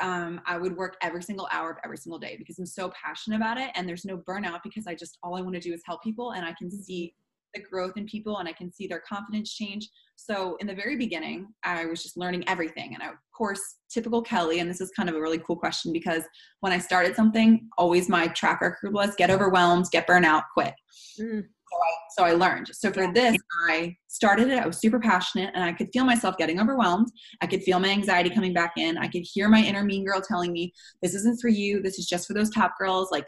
um, 0.00 0.40
I 0.46 0.56
would 0.56 0.76
work 0.76 0.96
every 1.02 1.22
single 1.22 1.48
hour 1.52 1.70
of 1.72 1.76
every 1.84 1.98
single 1.98 2.18
day 2.18 2.36
because 2.38 2.58
I'm 2.58 2.66
so 2.66 2.90
passionate 2.90 3.36
about 3.36 3.58
it 3.58 3.70
and 3.74 3.88
there's 3.88 4.04
no 4.04 4.16
burnout 4.16 4.60
because 4.64 4.86
I 4.86 4.94
just 4.94 5.18
all 5.22 5.36
I 5.36 5.42
want 5.42 5.54
to 5.54 5.60
do 5.60 5.74
is 5.74 5.82
help 5.84 6.02
people 6.02 6.32
and 6.32 6.44
I 6.44 6.54
can 6.54 6.70
see 6.70 7.14
the 7.54 7.60
growth 7.60 7.96
in 7.96 8.06
people 8.06 8.38
and 8.38 8.48
I 8.48 8.52
can 8.52 8.72
see 8.72 8.86
their 8.86 9.00
confidence 9.00 9.54
change. 9.54 9.88
So 10.16 10.56
in 10.60 10.66
the 10.66 10.74
very 10.74 10.96
beginning, 10.96 11.48
I 11.64 11.86
was 11.86 12.02
just 12.02 12.16
learning 12.16 12.48
everything. 12.48 12.94
And 12.94 13.02
I, 13.02 13.08
of 13.08 13.14
course, 13.36 13.60
typical 13.90 14.22
Kelly, 14.22 14.60
and 14.60 14.70
this 14.70 14.80
is 14.80 14.90
kind 14.96 15.08
of 15.08 15.14
a 15.14 15.20
really 15.20 15.38
cool 15.38 15.56
question 15.56 15.92
because 15.92 16.22
when 16.60 16.72
I 16.72 16.78
started 16.78 17.16
something, 17.16 17.68
always 17.78 18.08
my 18.08 18.28
track 18.28 18.60
record 18.60 18.92
was 18.92 19.14
get 19.16 19.30
overwhelmed, 19.30 19.86
get 19.90 20.06
burnout, 20.06 20.44
quit. 20.54 20.74
Mm 21.20 21.44
so 21.70 21.78
I, 21.78 21.90
so 22.10 22.24
I 22.24 22.38
learned. 22.38 22.70
So 22.72 22.92
for 22.92 23.12
this, 23.12 23.36
I 23.68 23.96
started 24.08 24.48
it. 24.48 24.58
I 24.58 24.66
was 24.66 24.78
super 24.78 24.98
passionate 24.98 25.50
and 25.54 25.62
I 25.62 25.72
could 25.72 25.88
feel 25.92 26.04
myself 26.04 26.36
getting 26.36 26.60
overwhelmed. 26.60 27.08
I 27.40 27.46
could 27.46 27.62
feel 27.62 27.78
my 27.78 27.88
anxiety 27.88 28.30
coming 28.30 28.52
back 28.52 28.72
in. 28.76 28.98
I 28.98 29.08
could 29.08 29.22
hear 29.22 29.48
my 29.48 29.60
inner 29.62 29.84
mean 29.84 30.04
girl 30.04 30.20
telling 30.20 30.52
me, 30.52 30.72
this 31.02 31.14
isn't 31.14 31.40
for 31.40 31.48
you. 31.48 31.80
This 31.80 31.98
is 31.98 32.06
just 32.06 32.26
for 32.26 32.34
those 32.34 32.50
top 32.50 32.74
girls. 32.78 33.10
Like, 33.12 33.26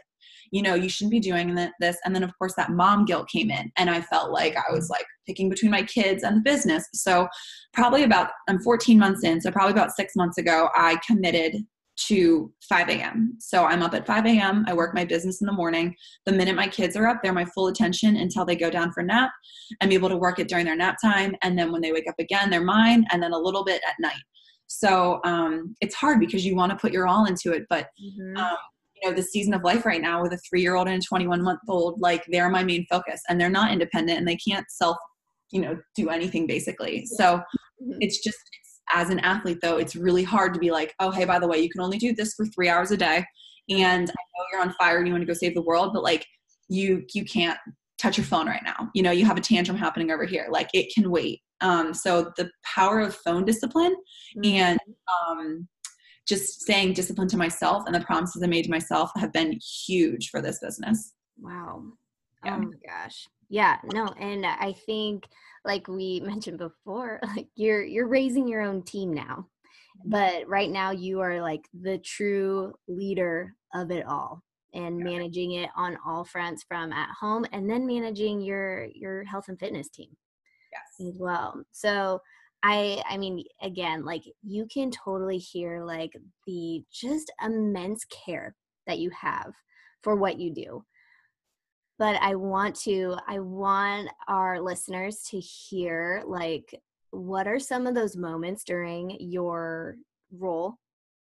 you 0.53 0.61
know, 0.61 0.75
you 0.75 0.87
shouldn't 0.87 1.11
be 1.11 1.19
doing 1.19 1.55
this. 1.79 1.97
And 2.05 2.13
then, 2.13 2.21
of 2.21 2.31
course, 2.37 2.53
that 2.57 2.69
mom 2.69 3.05
guilt 3.05 3.27
came 3.27 3.49
in. 3.49 3.71
And 3.75 3.89
I 3.89 4.01
felt 4.01 4.31
like 4.31 4.55
I 4.55 4.71
was 4.71 4.87
like 4.87 5.05
picking 5.25 5.49
between 5.49 5.71
my 5.71 5.81
kids 5.81 6.21
and 6.21 6.37
the 6.37 6.41
business. 6.41 6.87
So, 6.93 7.27
probably 7.73 8.03
about, 8.03 8.29
I'm 8.47 8.59
14 8.59 8.99
months 8.99 9.23
in. 9.23 9.41
So, 9.41 9.49
probably 9.49 9.71
about 9.71 9.95
six 9.95 10.15
months 10.15 10.37
ago, 10.37 10.69
I 10.75 10.99
committed 11.07 11.65
to 12.07 12.51
5 12.69 12.89
a.m. 12.89 13.35
So 13.39 13.65
I'm 13.65 13.81
up 13.81 13.95
at 13.95 14.05
5 14.05 14.25
a.m. 14.25 14.63
I 14.67 14.73
work 14.73 14.93
my 14.93 15.05
business 15.05 15.41
in 15.41 15.47
the 15.47 15.53
morning. 15.53 15.95
The 16.25 16.31
minute 16.31 16.55
my 16.55 16.67
kids 16.67 16.95
are 16.95 17.07
up, 17.07 17.21
they're 17.21 17.33
my 17.33 17.45
full 17.45 17.67
attention 17.67 18.15
until 18.15 18.45
they 18.45 18.55
go 18.55 18.69
down 18.69 18.91
for 18.91 19.03
nap. 19.03 19.31
I'm 19.79 19.91
able 19.91 20.09
to 20.09 20.17
work 20.17 20.39
it 20.39 20.47
during 20.47 20.65
their 20.65 20.75
nap 20.75 20.97
time. 21.03 21.35
And 21.43 21.57
then 21.57 21.71
when 21.71 21.81
they 21.81 21.91
wake 21.91 22.09
up 22.09 22.15
again, 22.19 22.49
they're 22.49 22.63
mine. 22.63 23.05
And 23.11 23.21
then 23.21 23.31
a 23.31 23.37
little 23.37 23.63
bit 23.63 23.81
at 23.87 23.95
night. 23.99 24.21
So 24.67 25.19
um, 25.23 25.75
it's 25.81 25.93
hard 25.93 26.19
because 26.19 26.43
you 26.45 26.55
want 26.55 26.71
to 26.71 26.77
put 26.77 26.91
your 26.91 27.07
all 27.07 27.25
into 27.25 27.53
it. 27.53 27.63
But, 27.69 27.89
mm-hmm. 28.03 28.37
um, 28.37 28.57
you 29.03 29.09
know, 29.09 29.15
the 29.15 29.23
season 29.23 29.53
of 29.53 29.63
life 29.63 29.85
right 29.85 30.01
now 30.01 30.21
with 30.21 30.33
a 30.33 30.39
three 30.49 30.61
year 30.61 30.75
old 30.75 30.87
and 30.87 31.01
a 31.01 31.05
21 31.05 31.43
month 31.43 31.59
old, 31.67 31.99
like 31.99 32.23
they're 32.29 32.49
my 32.49 32.63
main 32.63 32.85
focus 32.89 33.21
and 33.29 33.39
they're 33.39 33.49
not 33.49 33.71
independent 33.71 34.17
and 34.17 34.27
they 34.27 34.37
can't 34.37 34.65
self, 34.69 34.97
you 35.51 35.61
know, 35.61 35.77
do 35.95 36.09
anything 36.09 36.47
basically. 36.47 37.05
So 37.05 37.35
mm-hmm. 37.35 37.97
it's 37.99 38.23
just, 38.23 38.37
as 38.93 39.09
an 39.09 39.19
athlete 39.19 39.59
though 39.61 39.77
it's 39.77 39.95
really 39.95 40.23
hard 40.23 40.53
to 40.53 40.59
be 40.59 40.69
like 40.69 40.93
oh 40.99 41.09
hey 41.09 41.23
by 41.23 41.39
the 41.39 41.47
way 41.47 41.57
you 41.57 41.69
can 41.69 41.81
only 41.81 41.97
do 41.97 42.13
this 42.13 42.33
for 42.33 42.45
three 42.47 42.67
hours 42.67 42.91
a 42.91 42.97
day 42.97 43.23
and 43.69 44.09
i 44.09 44.13
know 44.13 44.45
you're 44.51 44.61
on 44.61 44.73
fire 44.73 44.97
and 44.97 45.07
you 45.07 45.13
want 45.13 45.21
to 45.21 45.25
go 45.25 45.33
save 45.33 45.55
the 45.55 45.61
world 45.61 45.91
but 45.93 46.03
like 46.03 46.25
you 46.67 47.03
you 47.13 47.23
can't 47.23 47.57
touch 47.97 48.17
your 48.17 48.25
phone 48.25 48.45
right 48.45 48.63
now 48.65 48.89
you 48.93 49.01
know 49.01 49.11
you 49.11 49.25
have 49.25 49.37
a 49.37 49.41
tantrum 49.41 49.77
happening 49.77 50.11
over 50.11 50.25
here 50.25 50.47
like 50.49 50.67
it 50.73 50.91
can 50.93 51.09
wait 51.09 51.39
um, 51.61 51.93
so 51.93 52.29
the 52.35 52.51
power 52.65 52.99
of 52.99 53.15
phone 53.15 53.45
discipline 53.45 53.95
mm-hmm. 54.37 54.53
and 54.53 54.79
um, 55.29 55.67
just 56.27 56.61
staying 56.61 56.93
disciplined 56.93 57.29
to 57.29 57.37
myself 57.37 57.83
and 57.85 57.95
the 57.95 57.99
promises 58.01 58.41
i 58.43 58.47
made 58.47 58.65
to 58.65 58.71
myself 58.71 59.11
have 59.15 59.33
been 59.33 59.59
huge 59.85 60.29
for 60.29 60.41
this 60.41 60.59
business 60.59 61.13
wow 61.39 61.83
yeah. 62.45 62.55
oh 62.55 62.59
my 62.59 62.77
gosh 62.87 63.27
yeah 63.49 63.77
no 63.93 64.07
and 64.19 64.45
i 64.45 64.73
think 64.85 65.25
like 65.65 65.87
we 65.87 66.19
mentioned 66.25 66.57
before 66.57 67.19
like 67.35 67.47
you're 67.55 67.83
you're 67.83 68.07
raising 68.07 68.47
your 68.47 68.61
own 68.61 68.81
team 68.83 69.13
now 69.13 69.47
mm-hmm. 69.99 70.09
but 70.09 70.47
right 70.47 70.71
now 70.71 70.91
you 70.91 71.19
are 71.19 71.41
like 71.41 71.67
the 71.81 71.97
true 71.99 72.73
leader 72.87 73.55
of 73.73 73.91
it 73.91 74.05
all 74.05 74.41
and 74.73 74.97
yeah. 74.97 75.05
managing 75.05 75.53
it 75.53 75.69
on 75.75 75.97
all 76.05 76.23
fronts 76.23 76.63
from 76.67 76.91
at 76.91 77.09
home 77.19 77.45
and 77.51 77.69
then 77.69 77.85
managing 77.85 78.41
your 78.41 78.87
your 78.93 79.23
health 79.23 79.45
and 79.47 79.59
fitness 79.59 79.89
team 79.89 80.09
yes 80.71 81.07
as 81.07 81.19
well 81.19 81.61
so 81.71 82.19
i 82.63 83.01
i 83.09 83.17
mean 83.17 83.43
again 83.61 84.03
like 84.03 84.23
you 84.41 84.65
can 84.73 84.89
totally 84.89 85.37
hear 85.37 85.83
like 85.83 86.11
the 86.47 86.83
just 86.91 87.31
immense 87.43 88.05
care 88.05 88.55
that 88.87 88.99
you 88.99 89.09
have 89.09 89.53
for 90.01 90.15
what 90.15 90.39
you 90.39 90.53
do 90.53 90.83
but 91.99 92.15
I 92.21 92.35
want 92.35 92.75
to 92.81 93.15
I 93.27 93.39
want 93.39 94.09
our 94.27 94.59
listeners 94.59 95.23
to 95.29 95.39
hear 95.39 96.23
like 96.25 96.73
what 97.11 97.47
are 97.47 97.59
some 97.59 97.85
of 97.85 97.95
those 97.95 98.17
moments 98.17 98.63
during 98.63 99.15
your 99.19 99.95
role 100.31 100.75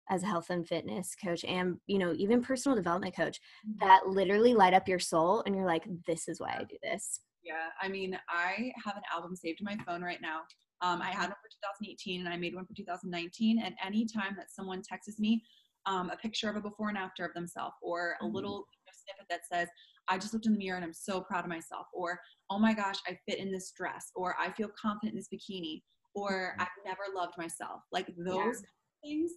as 0.09 0.23
a 0.23 0.27
health 0.27 0.49
and 0.49 0.67
fitness 0.67 1.15
coach 1.23 1.43
and 1.45 1.77
you 1.87 1.97
know 1.97 2.13
even 2.15 2.41
personal 2.41 2.75
development 2.75 3.15
coach 3.15 3.39
mm-hmm. 3.67 3.85
that 3.85 4.07
literally 4.07 4.53
light 4.53 4.73
up 4.73 4.87
your 4.87 4.99
soul 4.99 5.43
and 5.45 5.55
you're 5.55 5.65
like 5.65 5.83
this 6.07 6.27
is 6.27 6.39
why 6.39 6.55
I 6.59 6.63
do 6.63 6.77
this. 6.83 7.19
Yeah, 7.43 7.69
I 7.81 7.87
mean, 7.87 8.17
I 8.29 8.71
have 8.85 8.95
an 8.95 9.01
album 9.11 9.35
saved 9.35 9.61
in 9.61 9.65
my 9.65 9.75
phone 9.83 10.03
right 10.03 10.21
now 10.21 10.41
Um, 10.81 11.01
I 11.01 11.09
had 11.09 11.29
one 11.29 11.37
for 11.41 11.49
2018 11.49 12.21
and 12.21 12.29
I 12.29 12.37
made 12.37 12.55
one 12.55 12.65
for 12.65 12.73
2019. 12.73 13.61
And 13.63 13.75
anytime 13.85 14.35
that 14.37 14.51
someone 14.51 14.81
texts 14.81 15.19
me 15.19 15.43
um, 15.85 16.09
a 16.09 16.17
picture 16.17 16.49
of 16.49 16.55
a 16.55 16.61
before 16.61 16.89
and 16.89 16.97
after 16.97 17.25
of 17.25 17.33
themselves 17.33 17.75
or 17.81 18.15
a 18.19 18.25
mm-hmm. 18.25 18.35
little 18.35 18.65
snippet 19.03 19.27
that 19.29 19.41
says, 19.51 19.67
I 20.07 20.17
just 20.17 20.33
looked 20.33 20.45
in 20.45 20.53
the 20.53 20.59
mirror 20.59 20.75
and 20.75 20.85
I'm 20.85 20.93
so 20.93 21.21
proud 21.21 21.43
of 21.43 21.49
myself, 21.49 21.85
or 21.93 22.19
oh 22.49 22.59
my 22.59 22.73
gosh, 22.73 22.97
I 23.07 23.17
fit 23.27 23.39
in 23.39 23.51
this 23.51 23.71
dress, 23.77 24.11
or 24.15 24.35
I 24.39 24.51
feel 24.51 24.69
confident 24.79 25.13
in 25.13 25.17
this 25.17 25.29
bikini, 25.33 25.81
or 26.13 26.53
mm-hmm. 26.53 26.61
I've 26.61 26.67
never 26.85 27.01
loved 27.15 27.37
myself. 27.37 27.81
Like 27.91 28.07
those 28.17 28.61
yeah. 28.61 29.03
things 29.03 29.31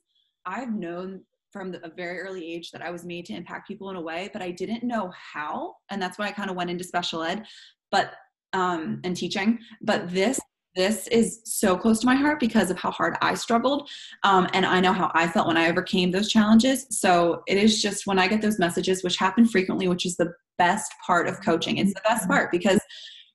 I've 0.46 0.72
known 0.72 1.22
from 1.52 1.74
a 1.85 1.88
very 1.88 2.20
early 2.20 2.52
age 2.52 2.72
that 2.72 2.83
I 2.83 2.90
was 2.90 3.04
made 3.04 3.26
to 3.26 3.33
impact 3.35 3.68
people 3.68 3.88
in 3.90 3.96
a 3.96 4.00
way, 4.00 4.28
but 4.33 4.42
I 4.42 4.50
didn't 4.50 4.83
know 4.83 5.12
how. 5.33 5.76
And 5.90 6.02
that's 6.02 6.18
why 6.18 6.26
I 6.26 6.33
kind 6.33 6.50
of 6.50 6.57
went 6.57 6.70
into 6.70 6.83
special 6.83 7.22
ed, 7.22 7.44
but 7.92 8.14
um, 8.52 9.00
and 9.04 9.16
teaching. 9.16 9.61
But 9.80 10.11
this 10.11 10.40
this 10.74 11.06
is 11.08 11.40
so 11.44 11.76
close 11.76 12.00
to 12.00 12.06
my 12.06 12.16
heart 12.16 12.40
because 12.40 12.70
of 12.70 12.78
how 12.78 12.90
hard 12.90 13.16
I 13.22 13.34
struggled. 13.34 13.88
Um, 14.24 14.48
and 14.52 14.66
I 14.66 14.80
know 14.80 14.92
how 14.92 15.10
I 15.14 15.28
felt 15.28 15.46
when 15.46 15.56
I 15.56 15.68
overcame 15.68 16.10
those 16.10 16.28
challenges. 16.28 16.87
So 16.90 17.42
it 17.46 17.56
is 17.56 17.80
just 17.80 18.06
when 18.06 18.18
I 18.18 18.26
get 18.26 18.42
those 18.42 18.58
messages, 18.58 19.04
which 19.04 19.16
happen 19.16 19.46
frequently, 19.46 19.87
which 19.88 20.04
is 20.04 20.16
the 20.16 20.32
best 20.58 20.92
part 21.06 21.28
of 21.28 21.40
coaching. 21.42 21.78
It's 21.78 21.94
the 21.94 22.02
best 22.04 22.28
part 22.28 22.50
because 22.50 22.80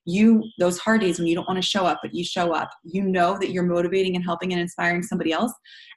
you, 0.06 0.44
those 0.60 0.80
hard 0.80 1.02
days 1.02 1.20
when 1.20 1.28
you 1.28 1.36
don't 1.36 1.48
want 1.48 1.62
to 1.62 1.68
show 1.68 1.86
up, 1.86 2.00
but 2.02 2.14
you 2.14 2.24
show 2.24 2.54
up, 2.54 2.70
you 2.84 3.04
know 3.04 3.38
that 3.40 3.52
you're 3.52 3.64
motivating 3.64 4.16
and 4.16 4.26
helping 4.26 4.52
and 4.52 4.62
inspiring 4.62 5.04
somebody 5.04 5.32
else. 5.32 5.54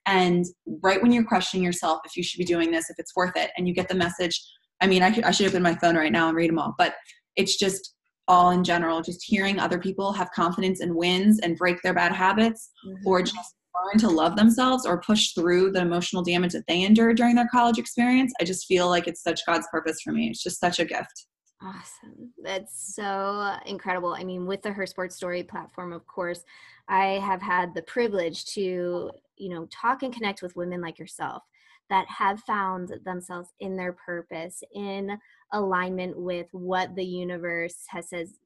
And 0.07 0.45
right 0.83 1.01
when 1.01 1.13
you're 1.13 1.25
questioning 1.25 1.65
yourself 1.65 2.01
if 2.05 2.17
you 2.17 2.23
should 2.23 2.39
be 2.39 2.45
doing 2.45 2.71
this, 2.71 2.91
if 2.91 2.99
it's 2.99 3.17
worth 3.17 3.37
it, 3.37 3.51
and 3.57 3.67
you 3.67 3.75
get 3.75 3.89
the 3.89 3.95
message, 3.95 4.41
I 4.81 4.87
mean, 4.87 5.03
I, 5.03 5.19
I 5.25 5.31
should 5.31 5.47
open 5.47 5.63
my 5.63 5.75
phone 5.77 5.97
right 5.97 6.13
now 6.13 6.29
and 6.29 6.37
read 6.37 6.51
them 6.51 6.59
all, 6.59 6.75
but 6.77 6.95
it's 7.37 7.57
just 7.57 7.92
all 8.29 8.51
in 8.51 8.65
general, 8.65 9.03
just 9.03 9.25
hearing 9.25 9.59
other 9.59 9.79
people 9.79 10.13
have 10.13 10.31
confidence 10.33 10.81
and 10.81 10.95
wins 10.95 11.41
and 11.41 11.57
break 11.57 11.83
their 11.83 11.95
bad 11.95 12.13
habits 12.13 12.71
mm-hmm. 12.87 13.07
or 13.07 13.23
just 13.23 13.57
learn 13.85 13.99
to 13.99 14.09
love 14.09 14.37
themselves 14.37 14.87
or 14.87 15.01
push 15.01 15.33
through 15.33 15.73
the 15.73 15.81
emotional 15.81 16.23
damage 16.23 16.53
that 16.53 16.67
they 16.69 16.83
endured 16.83 17.17
during 17.17 17.35
their 17.35 17.49
college 17.49 17.79
experience. 17.79 18.33
I 18.41 18.45
just 18.45 18.67
feel 18.67 18.89
like 18.89 19.09
it's 19.09 19.23
such 19.23 19.45
God's 19.47 19.67
purpose 19.71 20.01
for 20.03 20.13
me. 20.13 20.29
It's 20.29 20.43
just 20.43 20.61
such 20.61 20.79
a 20.79 20.85
gift. 20.85 21.27
Awesome. 21.61 22.33
That's 22.43 22.95
so 22.95 23.57
incredible. 23.67 24.15
I 24.15 24.25
mean, 24.25 24.47
with 24.47 24.63
the 24.63 24.73
Her 24.73 24.87
Sports 24.87 25.17
Story 25.17 25.43
platform, 25.43 25.93
of 25.93 26.07
course, 26.07 26.45
I 26.89 27.21
have 27.25 27.41
had 27.41 27.75
the 27.75 27.83
privilege 27.83 28.45
to, 28.47 29.11
you 29.37 29.49
know, 29.49 29.67
talk 29.67 30.03
and 30.03 30.13
connect 30.13 30.43
with 30.43 30.57
women 30.57 30.81
like 30.81 30.99
yourself 30.99 31.45
that 31.93 32.07
have 32.09 32.41
found 32.41 32.91
themselves 33.05 33.51
in 33.61 33.77
their 33.77 33.93
purpose, 33.93 34.63
in 34.75 35.19
alignment 35.53 36.19
with 36.19 36.47
what 36.53 36.97
the 36.97 37.05
universe 37.05 37.85
has 37.91 38.09
says 38.09 38.39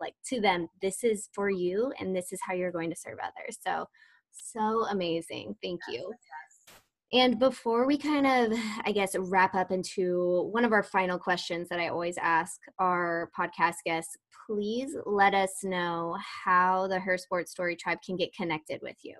like 0.00 0.14
to 0.24 0.40
them 0.40 0.68
this 0.80 1.02
is 1.02 1.28
for 1.34 1.50
you 1.50 1.92
and 1.98 2.14
this 2.14 2.32
is 2.32 2.38
how 2.46 2.54
you're 2.54 2.70
going 2.70 2.90
to 2.90 2.96
serve 2.96 3.18
others. 3.20 3.58
So 3.66 3.86
so 4.30 4.86
amazing. 4.88 5.56
Thank 5.62 5.80
you. 5.88 6.12
and 7.12 7.38
before 7.38 7.86
we 7.86 7.98
kind 7.98 8.26
of 8.26 8.58
i 8.86 8.92
guess 8.92 9.16
wrap 9.18 9.54
up 9.54 9.70
into 9.72 10.48
one 10.52 10.64
of 10.64 10.72
our 10.72 10.82
final 10.82 11.18
questions 11.18 11.68
that 11.68 11.80
i 11.80 11.88
always 11.88 12.16
ask 12.18 12.60
our 12.78 13.30
podcast 13.38 13.76
guests 13.84 14.16
please 14.46 14.96
let 15.04 15.34
us 15.34 15.64
know 15.64 16.16
how 16.44 16.86
the 16.86 16.98
her 16.98 17.18
sports 17.18 17.50
story 17.50 17.76
tribe 17.76 17.98
can 18.06 18.16
get 18.16 18.32
connected 18.34 18.80
with 18.82 18.96
you 19.02 19.14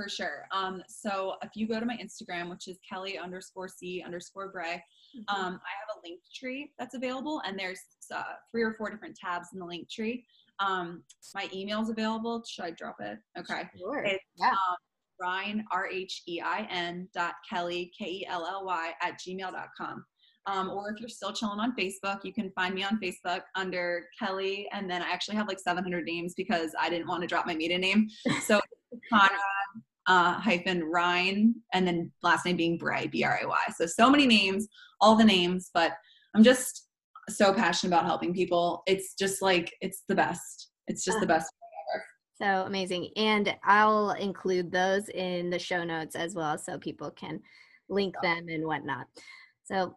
for 0.00 0.08
sure. 0.08 0.46
Um, 0.52 0.82
so 0.88 1.34
if 1.42 1.50
you 1.54 1.68
go 1.68 1.78
to 1.78 1.86
my 1.86 1.96
Instagram, 1.96 2.48
which 2.48 2.68
is 2.68 2.78
Kelly 2.88 3.18
underscore 3.18 3.68
C 3.68 4.02
underscore 4.04 4.50
Bray, 4.50 4.82
mm-hmm. 5.16 5.34
um, 5.34 5.54
I 5.54 5.72
have 5.78 5.96
a 5.96 6.00
link 6.06 6.20
tree 6.34 6.72
that's 6.78 6.94
available, 6.94 7.42
and 7.44 7.58
there's 7.58 7.80
uh, 8.14 8.22
three 8.50 8.62
or 8.62 8.74
four 8.74 8.90
different 8.90 9.16
tabs 9.16 9.48
in 9.52 9.58
the 9.58 9.66
Linktree. 9.66 10.22
Um, 10.58 11.02
my 11.34 11.48
email 11.52 11.82
is 11.82 11.90
available. 11.90 12.42
Should 12.48 12.64
I 12.64 12.70
drop 12.70 12.96
it? 13.00 13.18
Okay. 13.38 13.62
Sure. 13.78 14.04
It's 14.04 14.24
yeah. 14.38 14.50
um, 14.50 14.76
Rhein, 15.20 15.64
R 15.70 15.88
H 15.88 16.22
E 16.28 16.40
I 16.40 16.66
N 16.70 17.08
dot 17.14 17.34
Kelly, 17.48 17.92
K 17.98 18.06
E 18.06 18.26
L 18.28 18.46
L 18.46 18.64
Y, 18.64 18.92
at 19.02 19.18
gmail.com. 19.18 20.04
Um, 20.46 20.70
or 20.70 20.90
if 20.90 20.98
you're 21.00 21.08
still 21.08 21.32
chilling 21.32 21.60
on 21.60 21.76
Facebook, 21.76 22.24
you 22.24 22.32
can 22.32 22.50
find 22.52 22.74
me 22.74 22.82
on 22.82 22.98
Facebook 22.98 23.42
under 23.54 24.06
Kelly. 24.18 24.66
And 24.72 24.90
then 24.90 25.02
I 25.02 25.10
actually 25.10 25.36
have 25.36 25.46
like 25.46 25.60
700 25.60 26.04
names 26.04 26.32
because 26.34 26.72
I 26.80 26.88
didn't 26.88 27.06
want 27.06 27.20
to 27.20 27.26
drop 27.26 27.46
my 27.46 27.54
maiden 27.54 27.82
name. 27.82 28.08
So 28.42 28.60
Conrad 29.08 29.30
uh, 30.10 30.32
hyphen 30.34 30.82
Rhein, 30.82 31.54
and 31.72 31.86
then 31.86 32.10
last 32.24 32.44
name 32.44 32.56
being 32.56 32.76
Bray, 32.76 33.06
B 33.06 33.22
R 33.22 33.38
A 33.42 33.46
Y. 33.46 33.64
So, 33.76 33.86
so 33.86 34.10
many 34.10 34.26
names, 34.26 34.66
all 35.00 35.14
the 35.14 35.24
names, 35.24 35.70
but 35.72 35.92
I'm 36.34 36.42
just 36.42 36.88
so 37.28 37.54
passionate 37.54 37.94
about 37.94 38.06
helping 38.06 38.34
people. 38.34 38.82
It's 38.88 39.14
just 39.14 39.40
like, 39.40 39.72
it's 39.80 40.02
the 40.08 40.16
best. 40.16 40.70
It's 40.88 41.04
just 41.04 41.20
the 41.20 41.26
best 41.26 41.48
ever. 41.94 42.04
So 42.42 42.66
amazing. 42.66 43.10
And 43.14 43.54
I'll 43.62 44.10
include 44.12 44.72
those 44.72 45.08
in 45.10 45.48
the 45.48 45.58
show 45.60 45.84
notes 45.84 46.16
as 46.16 46.34
well 46.34 46.58
so 46.58 46.76
people 46.76 47.12
can 47.12 47.40
link 47.88 48.16
them 48.20 48.46
and 48.48 48.64
whatnot. 48.66 49.06
So 49.62 49.94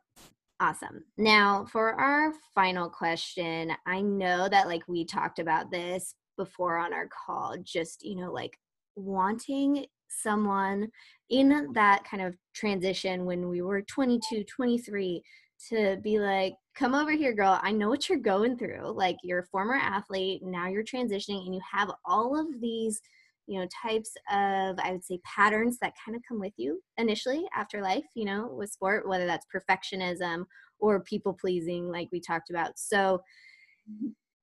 awesome. 0.60 1.04
Now, 1.18 1.66
for 1.72 1.94
our 1.94 2.34
final 2.54 2.88
question, 2.88 3.72
I 3.88 4.02
know 4.02 4.48
that 4.48 4.68
like 4.68 4.84
we 4.88 5.06
talked 5.06 5.40
about 5.40 5.72
this 5.72 6.14
before 6.38 6.78
on 6.78 6.94
our 6.94 7.10
call, 7.26 7.56
just, 7.64 8.06
you 8.06 8.16
know, 8.16 8.32
like 8.32 8.56
wanting 8.96 9.86
someone 10.08 10.88
in 11.30 11.72
that 11.74 12.04
kind 12.04 12.24
of 12.24 12.36
transition 12.54 13.26
when 13.26 13.50
we 13.50 13.62
were 13.62 13.82
22, 13.82 14.44
23 14.44 15.24
to 15.70 15.98
be 16.04 16.20
like, 16.20 16.54
come 16.76 16.94
over 16.94 17.12
here, 17.12 17.34
girl. 17.34 17.60
I 17.62 17.72
know 17.72 17.90
what 17.90 18.10
you're 18.10 18.20
going 18.20 18.58
through. 18.58 18.92
Like, 18.96 19.18
you're 19.24 19.40
a 19.40 19.48
former 19.48 19.76
athlete, 19.76 20.42
now 20.44 20.68
you're 20.68 20.84
transitioning, 20.84 21.46
and 21.46 21.56
you 21.56 21.62
have 21.72 21.92
all 22.06 22.40
of 22.40 22.48
these, 22.62 23.00
you 23.48 23.60
know, 23.60 23.68
types 23.82 24.12
of, 24.30 24.78
I 24.80 24.92
would 24.92 25.04
say, 25.04 25.20
patterns 25.24 25.78
that 25.80 25.94
kind 26.04 26.16
of 26.16 26.24
come 26.28 26.40
with 26.40 26.54
you 26.58 26.82
initially 26.98 27.46
after 27.56 27.82
life, 27.82 28.06
you 28.16 28.26
know, 28.26 28.48
with 28.54 28.72
sport, 28.72 29.08
whether 29.08 29.26
that's 29.26 29.48
perfectionism 29.54 30.46
or 30.80 31.00
people 31.02 31.34
pleasing, 31.34 31.90
like 31.90 32.10
we 32.12 32.20
talked 32.20 32.50
about. 32.50 32.78
So, 32.78 33.22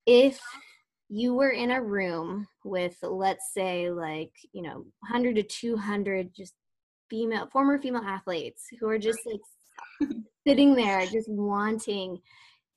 if 0.06 0.40
you 1.12 1.34
were 1.34 1.50
in 1.50 1.72
a 1.72 1.82
room 1.82 2.46
with 2.64 2.96
let's 3.02 3.52
say 3.52 3.90
like 3.90 4.32
you 4.52 4.62
know 4.62 4.86
100 5.00 5.34
to 5.34 5.42
200 5.42 6.32
just 6.32 6.54
female 7.10 7.48
former 7.52 7.80
female 7.82 8.04
athletes 8.04 8.66
who 8.78 8.88
are 8.88 8.98
just 8.98 9.18
like 9.26 10.10
sitting 10.46 10.72
there 10.72 11.04
just 11.06 11.28
wanting 11.28 12.16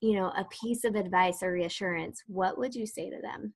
you 0.02 0.14
know 0.14 0.30
a 0.36 0.46
piece 0.46 0.84
of 0.84 0.96
advice 0.96 1.44
or 1.44 1.52
reassurance 1.52 2.24
what 2.28 2.58
would 2.58 2.74
you 2.74 2.88
say 2.88 3.10
to 3.10 3.22
them? 3.22 3.54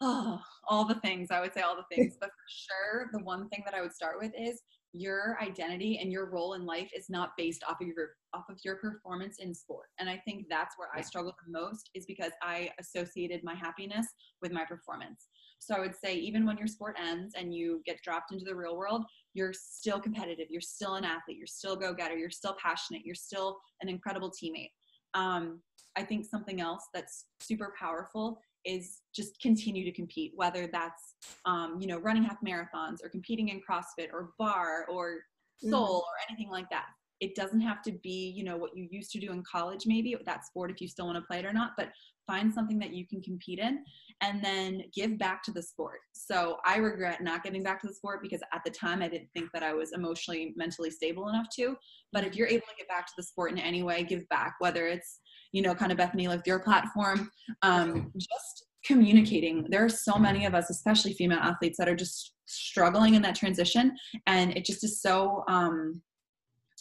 Oh 0.00 0.40
all 0.68 0.84
the 0.84 0.94
things 0.96 1.30
i 1.30 1.40
would 1.40 1.52
say 1.52 1.60
all 1.60 1.76
the 1.76 1.94
things 1.94 2.16
but 2.20 2.30
for 2.30 2.46
sure 2.48 3.10
the 3.12 3.24
one 3.24 3.48
thing 3.48 3.62
that 3.64 3.74
i 3.74 3.80
would 3.80 3.94
start 3.94 4.16
with 4.20 4.32
is 4.38 4.62
your 4.92 5.38
identity 5.40 5.98
and 6.02 6.12
your 6.12 6.26
role 6.26 6.52
in 6.52 6.66
life 6.66 6.90
is 6.94 7.08
not 7.08 7.30
based 7.38 7.64
off 7.68 7.80
of 7.80 7.86
your 7.86 8.10
off 8.34 8.44
of 8.50 8.58
your 8.64 8.76
performance 8.76 9.38
in 9.38 9.54
sport. 9.54 9.86
And 9.98 10.08
i 10.08 10.20
think 10.24 10.46
that's 10.50 10.74
where 10.76 10.88
i 10.94 11.00
struggle 11.00 11.34
the 11.46 11.58
most 11.58 11.90
is 11.94 12.04
because 12.04 12.32
i 12.42 12.70
associated 12.78 13.42
my 13.42 13.54
happiness 13.54 14.06
with 14.42 14.52
my 14.52 14.64
performance. 14.64 15.28
So 15.58 15.74
i 15.74 15.80
would 15.80 15.96
say 15.96 16.14
even 16.14 16.44
when 16.44 16.58
your 16.58 16.66
sport 16.66 16.96
ends 17.02 17.34
and 17.36 17.54
you 17.54 17.80
get 17.86 18.02
dropped 18.02 18.32
into 18.32 18.44
the 18.44 18.54
real 18.54 18.76
world 18.76 19.04
you're 19.32 19.54
still 19.54 19.98
competitive 19.98 20.48
you're 20.50 20.60
still 20.60 20.96
an 20.96 21.04
athlete 21.04 21.38
you're 21.38 21.46
still 21.46 21.76
go-getter 21.76 22.16
you're 22.16 22.30
still 22.30 22.56
passionate 22.62 23.02
you're 23.04 23.14
still 23.14 23.58
an 23.80 23.88
incredible 23.88 24.30
teammate. 24.30 24.72
Um, 25.14 25.60
i 25.96 26.02
think 26.02 26.26
something 26.26 26.60
else 26.60 26.84
that's 26.92 27.26
super 27.40 27.72
powerful 27.78 28.38
is 28.64 29.00
just 29.14 29.40
continue 29.40 29.84
to 29.84 29.92
compete, 29.92 30.32
whether 30.34 30.66
that's 30.66 31.14
um, 31.44 31.78
you 31.80 31.86
know 31.86 31.98
running 31.98 32.24
half 32.24 32.38
marathons 32.46 33.04
or 33.04 33.08
competing 33.08 33.48
in 33.48 33.60
CrossFit 33.60 34.12
or 34.12 34.30
barre 34.38 34.86
or 34.88 35.20
soul 35.58 35.70
mm-hmm. 35.70 35.94
or 35.94 36.28
anything 36.28 36.50
like 36.50 36.68
that. 36.70 36.86
It 37.22 37.34
doesn't 37.34 37.60
have 37.60 37.80
to 37.82 37.92
be 38.02 38.32
you 38.36 38.44
know 38.44 38.56
what 38.56 38.76
you 38.76 38.86
used 38.90 39.12
to 39.12 39.20
do 39.20 39.32
in 39.32 39.42
college, 39.50 39.84
maybe 39.86 40.14
that 40.26 40.44
sport 40.44 40.70
if 40.70 40.80
you 40.80 40.88
still 40.88 41.06
want 41.06 41.16
to 41.16 41.26
play 41.26 41.38
it 41.38 41.46
or 41.46 41.52
not, 41.52 41.70
but 41.78 41.88
find 42.26 42.52
something 42.52 42.78
that 42.78 42.92
you 42.92 43.04
can 43.06 43.20
compete 43.20 43.58
in 43.58 43.82
and 44.20 44.44
then 44.44 44.82
give 44.94 45.18
back 45.18 45.42
to 45.42 45.50
the 45.50 45.62
sport. 45.62 45.98
So 46.12 46.58
I 46.64 46.76
regret 46.76 47.22
not 47.22 47.42
giving 47.42 47.64
back 47.64 47.80
to 47.80 47.88
the 47.88 47.94
sport 47.94 48.22
because 48.22 48.40
at 48.52 48.62
the 48.64 48.70
time 48.70 49.02
I 49.02 49.08
didn't 49.08 49.30
think 49.34 49.50
that 49.52 49.64
I 49.64 49.74
was 49.74 49.92
emotionally, 49.92 50.52
mentally 50.56 50.90
stable 50.90 51.28
enough 51.28 51.46
to. 51.56 51.74
But 52.12 52.24
if 52.24 52.36
you're 52.36 52.46
able 52.46 52.66
to 52.68 52.76
get 52.78 52.88
back 52.88 53.06
to 53.06 53.12
the 53.16 53.24
sport 53.24 53.50
in 53.50 53.58
any 53.58 53.82
way, 53.82 54.04
give 54.04 54.28
back, 54.28 54.54
whether 54.60 54.86
it's 54.86 55.18
you 55.52 55.60
know, 55.60 55.74
kind 55.74 55.92
of 55.92 55.98
Bethany 55.98 56.28
like 56.28 56.46
your 56.46 56.58
platform, 56.58 57.30
um, 57.62 58.10
just 58.16 58.66
communicating. 58.84 59.66
There 59.68 59.84
are 59.84 59.88
so 59.88 60.18
many 60.18 60.46
of 60.46 60.54
us, 60.54 60.70
especially 60.70 61.12
female 61.12 61.38
athletes, 61.38 61.78
that 61.78 61.88
are 61.88 61.94
just 61.94 62.32
struggling 62.46 63.14
in 63.14 63.22
that 63.22 63.34
transition, 63.34 63.96
and 64.26 64.56
it 64.56 64.64
just 64.64 64.82
is 64.82 65.00
so 65.00 65.44
um, 65.48 66.00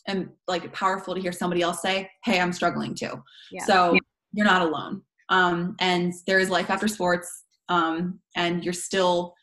and 0.08 0.30
like 0.48 0.72
powerful 0.74 1.16
to 1.16 1.22
hear 1.22 1.32
somebody 1.32 1.62
else 1.62 1.82
say, 1.82 2.10
"Hey, 2.24 2.40
I'm 2.40 2.54
struggling 2.54 2.96
too." 2.96 3.22
Yeah. 3.52 3.66
So 3.66 3.98
you're 4.34 4.46
not 4.46 4.62
alone, 4.62 5.02
um, 5.30 5.76
and 5.80 6.14
there 6.28 6.40
is 6.40 6.50
life 6.50 6.70
after 6.70 6.88
sports, 6.88 7.46
um, 7.70 8.20
and 8.36 8.64
you're 8.64 8.74
still 8.74 9.34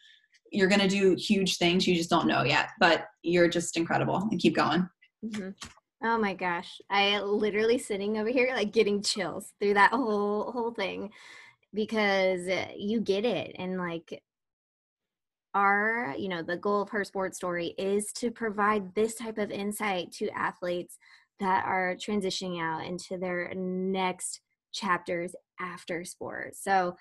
you're 0.50 0.68
going 0.68 0.80
to 0.80 0.88
do 0.88 1.14
huge 1.14 1.58
things 1.58 1.86
you 1.86 1.94
just 1.94 2.08
don't 2.08 2.26
know 2.26 2.42
yet 2.42 2.70
but 2.80 3.04
you're 3.22 3.48
just 3.48 3.76
incredible 3.76 4.16
and 4.30 4.40
keep 4.40 4.56
going 4.56 4.88
mm-hmm. 5.22 5.50
Oh 6.02 6.16
my 6.16 6.34
gosh. 6.34 6.80
I 6.90 7.18
literally 7.20 7.78
sitting 7.78 8.18
over 8.18 8.28
here 8.28 8.52
like 8.54 8.72
getting 8.72 9.02
chills 9.02 9.52
through 9.58 9.74
that 9.74 9.92
whole 9.92 10.52
whole 10.52 10.70
thing 10.72 11.10
because 11.74 12.48
you 12.76 13.00
get 13.00 13.24
it 13.24 13.56
and 13.58 13.78
like 13.78 14.22
our, 15.54 16.14
you 16.18 16.28
know, 16.28 16.42
the 16.42 16.56
goal 16.56 16.82
of 16.82 16.90
her 16.90 17.04
sports 17.04 17.36
story 17.36 17.74
is 17.78 18.12
to 18.14 18.30
provide 18.30 18.94
this 18.94 19.14
type 19.14 19.38
of 19.38 19.50
insight 19.50 20.12
to 20.12 20.28
athletes 20.30 20.98
that 21.40 21.64
are 21.64 21.96
transitioning 21.96 22.60
out 22.60 22.86
into 22.86 23.16
their 23.16 23.52
next 23.54 24.40
chapters 24.72 25.34
after 25.60 26.04
sports. 26.04 26.62
So, 26.62 26.96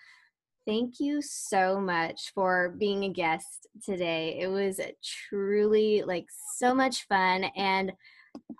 thank 0.67 0.99
you 0.99 1.21
so 1.21 1.79
much 1.79 2.33
for 2.36 2.75
being 2.77 3.05
a 3.05 3.10
guest 3.10 3.67
today. 3.83 4.38
It 4.41 4.47
was 4.47 4.81
truly 5.01 6.03
like 6.05 6.25
so 6.57 6.75
much 6.75 7.07
fun 7.07 7.45
and 7.55 7.93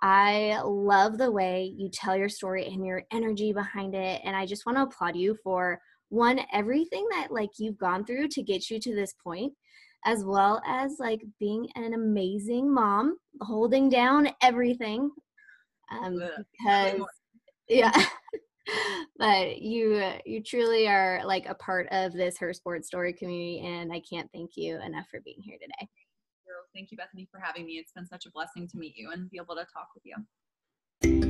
I 0.02 0.60
love 0.64 1.18
the 1.18 1.30
way 1.30 1.72
you 1.76 1.90
tell 1.90 2.16
your 2.16 2.30
story 2.30 2.66
and 2.66 2.84
your 2.84 3.04
energy 3.12 3.52
behind 3.52 3.94
it 3.94 4.22
and 4.24 4.34
I 4.34 4.46
just 4.46 4.64
want 4.64 4.78
to 4.78 4.82
applaud 4.82 5.16
you 5.16 5.36
for 5.44 5.80
one 6.08 6.40
everything 6.52 7.06
that 7.10 7.30
like 7.30 7.50
you've 7.58 7.78
gone 7.78 8.04
through 8.04 8.28
to 8.28 8.42
get 8.42 8.70
you 8.70 8.80
to 8.80 8.94
this 8.94 9.14
point 9.22 9.52
as 10.04 10.24
well 10.24 10.62
as 10.66 10.96
like 10.98 11.22
being 11.38 11.68
an 11.74 11.94
amazing 11.94 12.72
mom 12.72 13.16
holding 13.42 13.88
down 13.88 14.28
everything 14.42 15.10
um 15.90 16.20
because 16.58 17.00
yeah 17.68 17.92
but 19.18 19.60
you 19.60 20.12
you 20.24 20.42
truly 20.42 20.86
are 20.88 21.20
like 21.24 21.46
a 21.46 21.54
part 21.54 21.86
of 21.90 22.12
this 22.12 22.38
her 22.38 22.52
sports 22.52 22.86
story 22.86 23.12
community 23.12 23.60
and 23.60 23.92
i 23.92 24.00
can't 24.00 24.30
thank 24.32 24.52
you 24.56 24.80
enough 24.82 25.06
for 25.10 25.20
being 25.20 25.40
here 25.40 25.58
today. 25.60 25.88
Thank 26.74 26.90
you 26.90 26.98
bethany 26.98 27.26
for 27.30 27.40
having 27.40 27.64
me. 27.64 27.72
It's 27.72 27.92
been 27.92 28.06
such 28.06 28.26
a 28.26 28.30
blessing 28.30 28.68
to 28.68 28.76
meet 28.76 28.94
you 28.96 29.10
and 29.10 29.28
be 29.30 29.38
able 29.38 29.56
to 29.56 29.66
talk 29.72 29.88
with 29.94 30.04
you 30.04 31.27